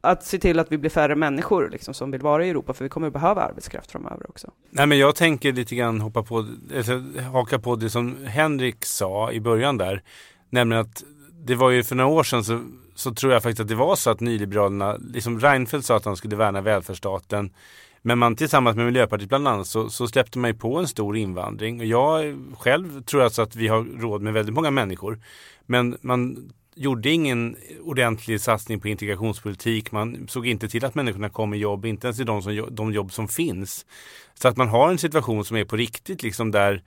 [0.00, 2.84] att se till att vi blir färre människor liksom, som vill vara i Europa, för
[2.84, 4.50] vi kommer att behöva arbetskraft framöver också.
[4.70, 6.46] Nej, men jag tänker lite grann hoppa på,
[6.76, 7.02] alltså,
[7.32, 10.02] haka på det som Henrik sa i början där,
[10.50, 11.04] nämligen att
[11.44, 12.64] det var ju för några år sedan så,
[12.94, 16.16] så tror jag faktiskt att det var så att nyliberalerna, liksom Reinfeldt sa att han
[16.16, 17.50] skulle värna välfärdsstaten.
[18.02, 21.16] Men man tillsammans med Miljöpartiet bland annat så, så släppte man ju på en stor
[21.16, 21.80] invandring.
[21.80, 25.20] Och jag själv tror alltså att vi har råd med väldigt många människor.
[25.66, 29.92] Men man gjorde ingen ordentlig satsning på integrationspolitik.
[29.92, 32.92] Man såg inte till att människorna kom i jobb, inte ens i de, som, de
[32.92, 33.86] jobb som finns.
[34.34, 36.82] Så att man har en situation som är på riktigt liksom där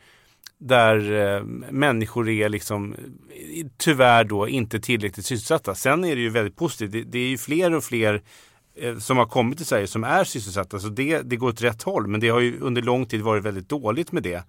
[0.58, 2.96] där eh, människor är liksom
[3.78, 5.76] tyvärr då inte tillräckligt sysselsatta.
[5.76, 6.92] Sen är det ju väldigt positivt.
[6.92, 8.22] Det, det är ju fler och fler
[8.76, 10.80] eh, som har kommit till Sverige som är sysselsatta.
[10.80, 12.08] Så det, det går åt rätt håll.
[12.08, 14.44] Men det har ju under lång tid varit väldigt dåligt med det.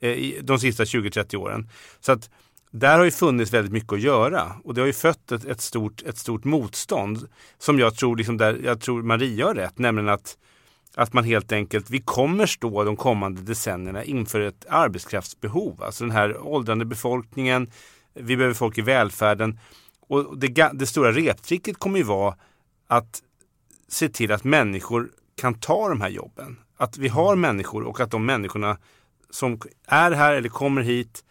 [0.00, 1.68] Eh, de sista 20-30 åren.
[2.00, 2.30] Så att
[2.70, 5.60] där har ju funnits väldigt mycket att göra och det har ju fött ett, ett,
[5.60, 7.28] stort, ett stort motstånd
[7.58, 10.38] som jag tror, liksom där, jag tror Maria har rätt, nämligen att,
[10.96, 15.82] att man helt enkelt, vi kommer stå de kommande decennierna inför ett arbetskraftsbehov.
[15.82, 17.70] Alltså den här åldrande befolkningen,
[18.14, 19.58] vi behöver folk i välfärden
[20.08, 22.36] och det, det stora reptricket kommer ju vara
[22.86, 23.22] att
[23.88, 26.58] se till att människor kan ta de här jobben.
[26.76, 28.78] Att vi har människor och att de människorna
[29.30, 31.24] som är här eller kommer hit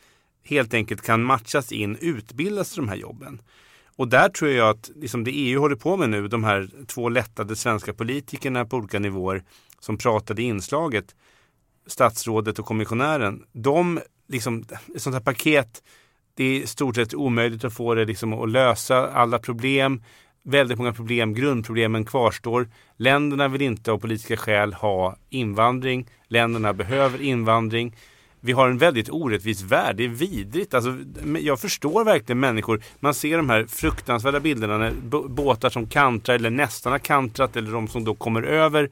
[0.44, 3.42] helt enkelt kan matchas in, utbildas till de här jobben.
[3.98, 7.10] Och där tror jag att liksom det EU håller på med nu, de här två
[7.10, 9.44] lättade svenska politikerna på olika nivåer
[9.80, 11.16] som pratade i inslaget,
[11.88, 14.66] statsrådet och kommissionären, de, liksom,
[14.96, 15.84] ett sånt här paket,
[16.34, 20.04] det är i stort sett omöjligt att få det liksom att lösa alla problem.
[20.44, 22.70] Väldigt många problem, grundproblemen kvarstår.
[22.98, 26.08] Länderna vill inte av politiska skäl ha invandring.
[26.28, 27.96] Länderna behöver invandring
[28.46, 29.96] vi har en väldigt orättvis värld.
[29.96, 30.74] Det är vidrigt.
[30.74, 30.98] Alltså,
[31.40, 32.82] jag förstår verkligen människor.
[33.00, 34.92] Man ser de här fruktansvärda bilderna när
[35.28, 38.90] båtar som kantrar eller nästan har kantrat eller de som då kommer över.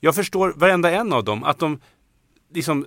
[0.00, 1.44] Jag förstår varenda en av dem.
[1.44, 1.80] Att de
[2.54, 2.86] liksom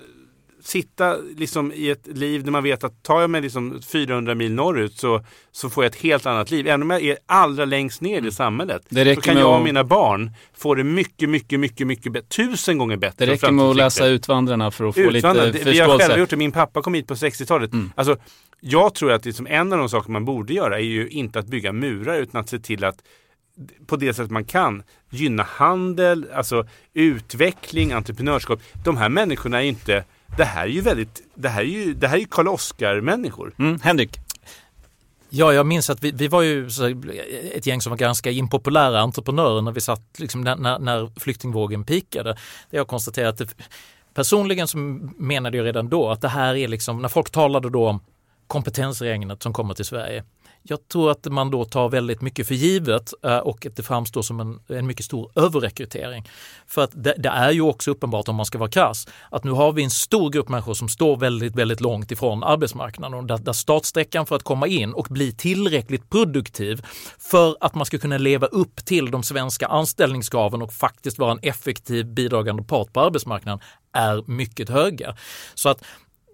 [0.66, 4.53] sitta liksom i ett liv där man vet att tar jag mig liksom 400 mil
[4.53, 6.68] norrut så, så får jag ett helt annat liv.
[6.68, 8.28] Även om jag är allra längst ner mm.
[8.28, 8.82] i samhället.
[9.16, 12.28] så kan jag och mina barn få det mycket, mycket, mycket, mycket bättre.
[12.28, 13.26] Tusen gånger bättre.
[13.26, 15.84] Det räcker med att läsa Utvandrarna för att få Utvandrarna, lite förståelse.
[15.84, 16.38] Vi har själva gjort det.
[16.38, 17.74] Min pappa kom hit på 60-talet.
[17.74, 17.91] Mm.
[17.95, 18.18] Alltså,
[18.59, 21.47] jag tror att liksom en av de saker man borde göra är ju inte att
[21.47, 23.03] bygga murar utan att se till att
[23.86, 28.61] på det sätt man kan gynna handel, alltså utveckling, entreprenörskap.
[28.84, 30.03] De här människorna är inte
[30.38, 33.53] det här är ju väldigt, det här är ju, det här är ju Karl Oskar-människor.
[33.59, 34.19] Mm, Henrik?
[35.29, 36.67] Ja, jag minns att vi, vi var ju
[37.55, 41.84] ett gäng som var ganska impopulära entreprenörer när vi satt, liksom, när, när, när flyktingvågen
[41.84, 42.38] pikade.
[42.69, 43.63] Jag konstaterade att det,
[44.13, 44.77] personligen så
[45.17, 47.99] menade jag redan då att det här är liksom, när folk talade då om
[48.47, 50.23] kompetensregnet som kommer till Sverige
[50.64, 54.22] jag tror att man då tar väldigt mycket för givet eh, och att det framstår
[54.22, 56.30] som en, en mycket stor överrekrytering.
[56.68, 59.51] För att det, det, är ju också uppenbart om man ska vara krass att nu
[59.51, 63.38] har vi en stor grupp människor som står väldigt, väldigt långt ifrån arbetsmarknaden och där,
[63.38, 66.86] där startsträckan för att komma in och bli tillräckligt produktiv
[67.20, 71.39] för att man ska kunna leva upp till de svenska anställningskraven och faktiskt vara en
[71.41, 73.59] effektiv bidragande part på arbetsmarknaden
[73.93, 75.16] är mycket höga.
[75.55, 75.84] Så att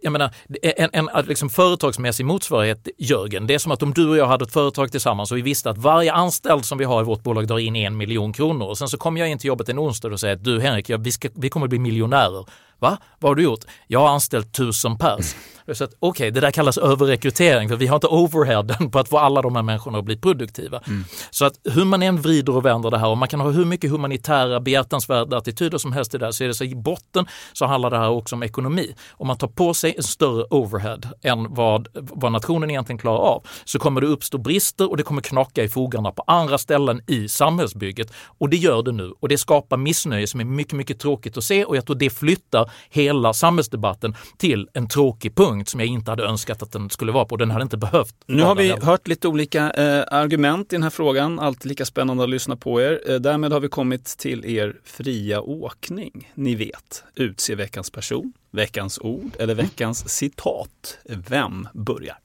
[0.02, 4.18] jag menar, en, en liksom företagsmässig motsvarighet, Jörgen, det är som att om du och
[4.18, 7.04] jag hade ett företag tillsammans och vi visste att varje anställd som vi har i
[7.04, 9.70] vårt bolag drar in en miljon kronor och sen så kommer jag in till jobbet
[9.70, 12.45] en onsdag och säger att du Henrik, vi, ska, vi kommer bli miljonärer.
[12.80, 12.97] Va?
[13.20, 13.66] Vad har du gjort?
[13.88, 15.36] Jag har anställt tusen pers.
[15.74, 19.42] Okej, okay, det där kallas överrekrytering för vi har inte overheaden på att få alla
[19.42, 20.82] de här människorna att bli produktiva.
[20.88, 21.04] Mm.
[21.30, 23.66] Så att hur man än vrider och vänder det här och man kan ha hur
[23.66, 27.26] mycket humanitära behjärtansvärda attityder som helst i det här så är det så i botten
[27.54, 28.96] så handlar det här också om ekonomi.
[29.12, 33.44] Om man tar på sig en större overhead än vad, vad nationen egentligen klarar av
[33.66, 37.28] så kommer det uppstå brister och det kommer knaka i fogarna på andra ställen i
[37.28, 38.12] samhällsbygget.
[38.40, 41.44] Och det gör det nu och det skapar missnöje som är mycket, mycket tråkigt att
[41.44, 46.12] se och jag tror det flyttar hela samhällsdebatten till en tråkig punkt som jag inte
[46.12, 47.38] hade önskat att den skulle vara på.
[47.38, 48.16] Den hade inte behövt.
[48.26, 51.39] Nu har vi hört lite olika eh, argument i den här frågan.
[51.39, 53.01] Alltid lika spännande att lyssna på er.
[53.07, 56.32] Eh, därmed har vi kommit till er fria åkning.
[56.34, 59.66] Ni vet, utse veckans person, veckans ord eller mm.
[59.66, 60.10] veckans mm.
[60.10, 60.97] citat.
[61.05, 62.18] Vem börjar?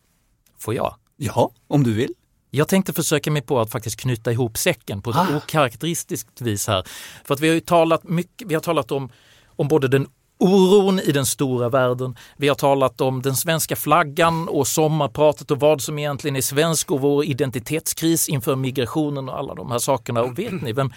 [0.59, 0.95] Får jag?
[1.17, 2.15] Ja, om du vill.
[2.51, 5.37] Jag tänkte försöka mig på att faktiskt knyta ihop säcken på ett ah.
[5.37, 6.85] okaraktäristiskt vis här.
[7.25, 9.11] För att vi har ju talat mycket, vi har talat om,
[9.47, 10.07] om både den
[10.45, 12.17] oron i den stora världen.
[12.37, 16.91] Vi har talat om den svenska flaggan och sommarpratet och vad som egentligen är svensk
[16.91, 20.23] och vår identitetskris inför migrationen och alla de här sakerna.
[20.23, 20.93] Och vet ni vem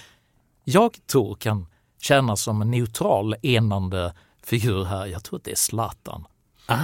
[0.64, 1.66] jag tror kan
[2.02, 5.06] tjäna som en neutral enande figur här?
[5.06, 6.26] Jag tror att det är Zlatan.
[6.66, 6.76] Ah.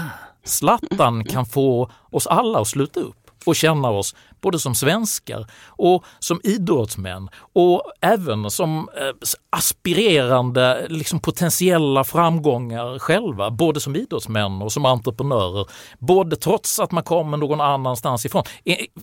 [0.44, 6.04] Zlatan kan få oss alla att sluta upp och känna oss både som svenskar och
[6.20, 14.72] som idrottsmän och även som eh, aspirerande liksom potentiella framgångar själva, både som idrottsmän och
[14.72, 15.66] som entreprenörer.
[16.00, 18.44] Både trots att man kommer någon annanstans ifrån.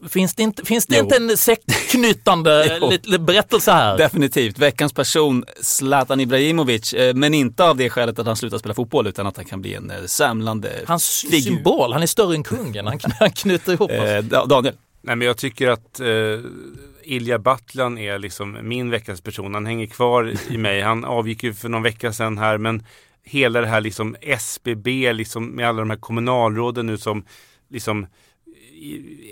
[0.09, 2.79] Finns det inte, finns det inte en sektknytande
[3.19, 3.99] berättelse här?
[3.99, 4.59] Definitivt.
[4.59, 9.07] Veckans person, Zlatan Ibrahimovic, eh, men inte av det skälet att han slutar spela fotboll
[9.07, 11.41] utan att han kan bli en eh, samlande Hans figur.
[11.41, 14.49] symbol, han är större än kungen, han, knyter ihop oss.
[14.49, 14.75] Daniel?
[15.03, 16.41] Nej, men jag tycker att eh,
[17.03, 19.55] Ilja Battlan är liksom min veckans person.
[19.55, 20.81] Han hänger kvar i mig.
[20.81, 22.83] Han avgick ju för någon vecka sedan här, men
[23.25, 27.25] hela det här liksom SBB, liksom med alla de här kommunalråden nu som
[27.69, 28.07] liksom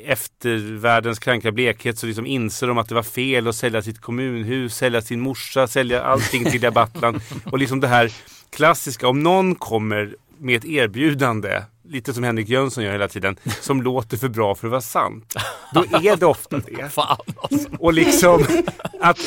[0.04, 4.00] efter världens kranka blekhet så liksom inser de att det var fel att sälja sitt
[4.00, 7.20] kommunhus, sälja sin morsa, sälja allting till Debattland.
[7.44, 8.12] Och liksom det här
[8.50, 13.82] klassiska, om någon kommer med ett erbjudande, lite som Henrik Jönsson gör hela tiden, som
[13.82, 15.34] låter för bra för att vara sant.
[15.74, 16.82] Då är det ofta det.
[16.96, 17.68] alltså.
[17.78, 18.44] Och liksom
[19.00, 19.18] att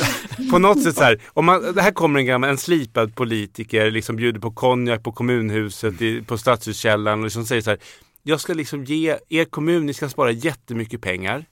[0.51, 3.91] på något sätt så här, om man, det här kommer en gammal, en slipad politiker,
[3.91, 7.80] liksom bjuder på konjak på kommunhuset, i, på Stadshuskällaren och liksom säger så här,
[8.24, 11.45] jag ska liksom ge er kommun, ni ska spara jättemycket pengar.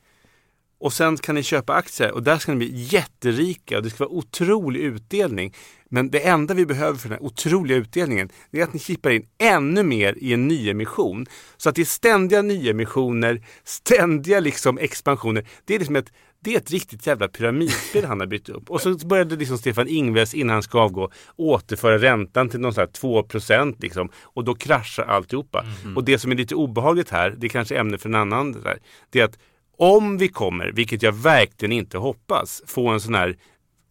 [0.80, 4.04] Och sen kan ni köpa aktier och där ska ni bli jätterika och det ska
[4.04, 5.54] vara otrolig utdelning.
[5.90, 9.26] Men det enda vi behöver för den här otroliga utdelningen är att ni chippar in
[9.38, 11.26] ännu mer i en nyemission.
[11.58, 15.48] Så att det är ständiga nyemissioner, ständiga liksom expansioner.
[15.66, 18.70] Det är liksom ett, det är ett riktigt jävla pyramidspel han har byggt upp.
[18.70, 22.82] Och så började liksom Stefan Ingves innan han ska avgå återföra räntan till någon sån
[22.82, 24.10] här 2 liksom.
[24.22, 25.66] Och då kraschar alltihopa.
[25.84, 25.98] Mm.
[25.98, 28.62] Och det som är lite obehagligt här, det är kanske ämne för en annan, det,
[28.62, 28.80] där,
[29.10, 29.40] det är att
[29.78, 33.38] om vi kommer, vilket jag verkligen inte hoppas, få en sån här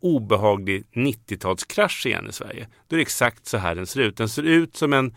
[0.01, 2.69] obehaglig 90-talskrasch igen i Sverige.
[2.89, 4.17] Då är det exakt så här den ser ut.
[4.17, 5.15] Den ser ut som en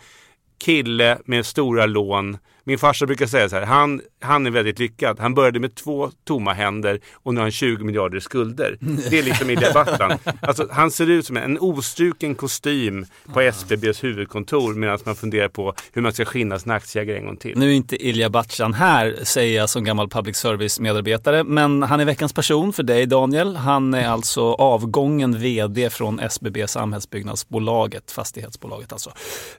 [0.57, 2.37] kille med stora lån.
[2.63, 5.19] Min farsa brukar säga så här, han, han är väldigt lyckad.
[5.19, 8.77] Han började med två tomma händer och nu har han 20 miljarder i skulder.
[9.09, 10.11] Det är liksom i debatten.
[10.41, 15.73] Alltså, han ser ut som en ostruken kostym på SBBs huvudkontor medan man funderar på
[15.93, 17.57] hur man ska skinna sina aktieägare en gång till.
[17.57, 21.99] Nu är inte Ilja Batshan här, säger jag som gammal public service medarbetare, men han
[21.99, 23.55] är veckans person för dig Daniel.
[23.55, 29.11] Han är alltså avgången VD från SBB Samhällsbyggnadsbolaget, fastighetsbolaget alltså.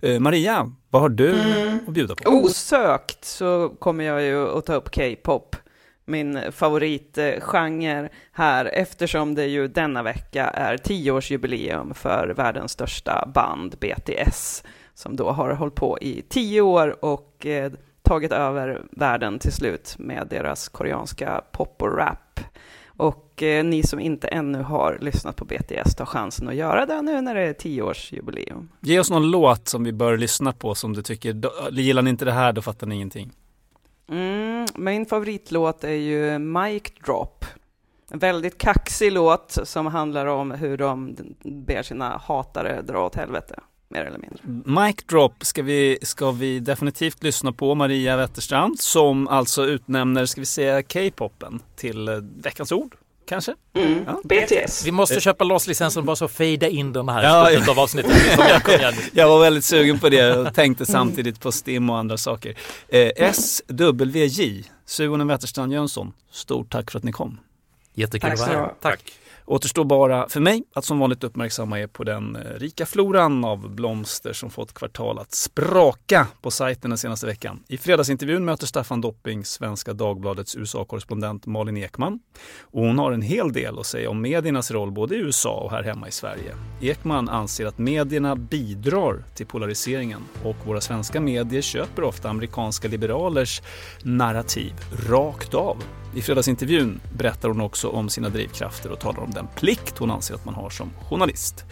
[0.02, 1.34] Eh, Maria, vad har du
[1.86, 2.30] att bjuda på?
[2.92, 5.56] Osökt så kommer jag ju att ta upp K-pop,
[6.04, 14.64] min favoritgenre här, eftersom det ju denna vecka är tioårsjubileum för världens största band, BTS,
[14.94, 17.72] som då har hållit på i tio år och eh,
[18.02, 22.40] tagit över världen till slut med deras koreanska pop och rap.
[22.96, 27.02] Och eh, ni som inte ännu har lyssnat på BTS, tar chansen att göra det
[27.02, 28.68] nu när det är tioårsjubileum.
[28.80, 32.10] Ge oss någon låt som vi bör lyssna på som du tycker, då- gillar ni
[32.10, 33.32] inte det här då fattar ni ingenting.
[34.08, 37.44] Mm, min favoritlåt är ju Mic Drop.
[38.10, 43.60] En väldigt kaxig låt som handlar om hur de ber sina hatare dra åt helvete,
[43.88, 44.82] mer eller mindre.
[44.82, 50.40] Mic Drop ska vi, ska vi definitivt lyssna på Maria Wetterstrand som alltså utnämner, ska
[50.40, 52.94] vi säga K-popen till eh, veckans ord?
[53.28, 53.54] Kanske?
[53.76, 54.04] Mm.
[54.06, 54.20] Ja.
[54.24, 54.86] BTS.
[54.86, 58.12] Vi måste köpa loss licensen bara så fejda in den här Ja, slutet av avsnittet.
[58.68, 58.92] Igen.
[59.12, 62.56] Jag var väldigt sugen på det och tänkte samtidigt på STIM och andra saker.
[62.88, 67.40] Eh, SWJ, Suonen Wetterstrand Jönsson, stort tack för att ni kom.
[67.94, 68.72] Jättekul att vara här.
[68.80, 69.12] Tack.
[69.46, 73.70] Återstår bara för mig att som vanligt uppmärksamma er på den eh, rika floran av
[73.70, 77.62] blomster som fått kvartal att spraka på sajten den senaste veckan.
[77.68, 82.20] I fredagsintervjun möter Staffan Dopping Svenska Dagbladets USA-korrespondent Malin Ekman.
[82.60, 85.70] Och hon har en hel del att säga om mediernas roll både i USA och
[85.70, 86.54] här hemma i Sverige.
[86.80, 93.62] Ekman anser att medierna bidrar till polariseringen och våra svenska medier köper ofta amerikanska liberalers
[94.02, 94.72] narrativ
[95.08, 95.76] rakt av.
[96.14, 100.34] I fredagsintervjun berättar hon också om sina drivkrafter och talar om den plikt hon anser
[100.34, 101.64] att man har som journalist.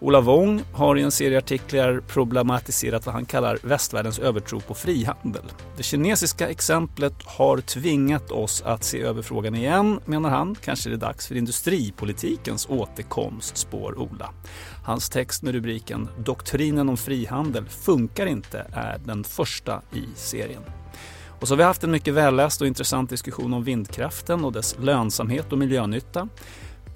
[0.00, 5.42] Ola Wong har i en serie artiklar problematiserat vad han kallar västvärldens övertro på frihandel.
[5.76, 10.54] Det kinesiska exemplet har tvingat oss att se över frågan igen, menar han.
[10.54, 14.30] Kanske är det dags för industripolitikens återkomst, spår Ola.
[14.84, 20.62] Hans text med rubriken “Doktrinen om frihandel funkar inte” är den första i serien.
[21.40, 24.76] Och så har vi haft en mycket välläst och intressant diskussion om vindkraften och dess
[24.80, 26.28] lönsamhet och miljönytta.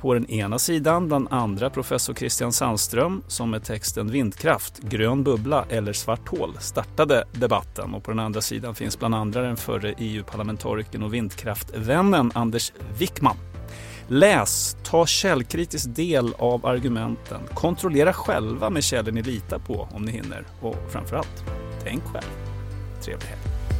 [0.01, 5.65] På den ena sidan bland andra professor Christian Sandström som med texten Vindkraft, grön bubbla
[5.69, 9.95] eller svart hål startade debatten och på den andra sidan finns bland andra den förre
[9.99, 13.37] EU-parlamentarikern och vindkraftvännen Anders Wickman.
[14.09, 20.13] Läs, ta källkritisk del av argumenten, kontrollera själva med källor ni litar på om ni
[20.13, 21.45] hinner och framförallt,
[21.85, 22.31] tänk själv.
[23.03, 23.80] Trevlig helg.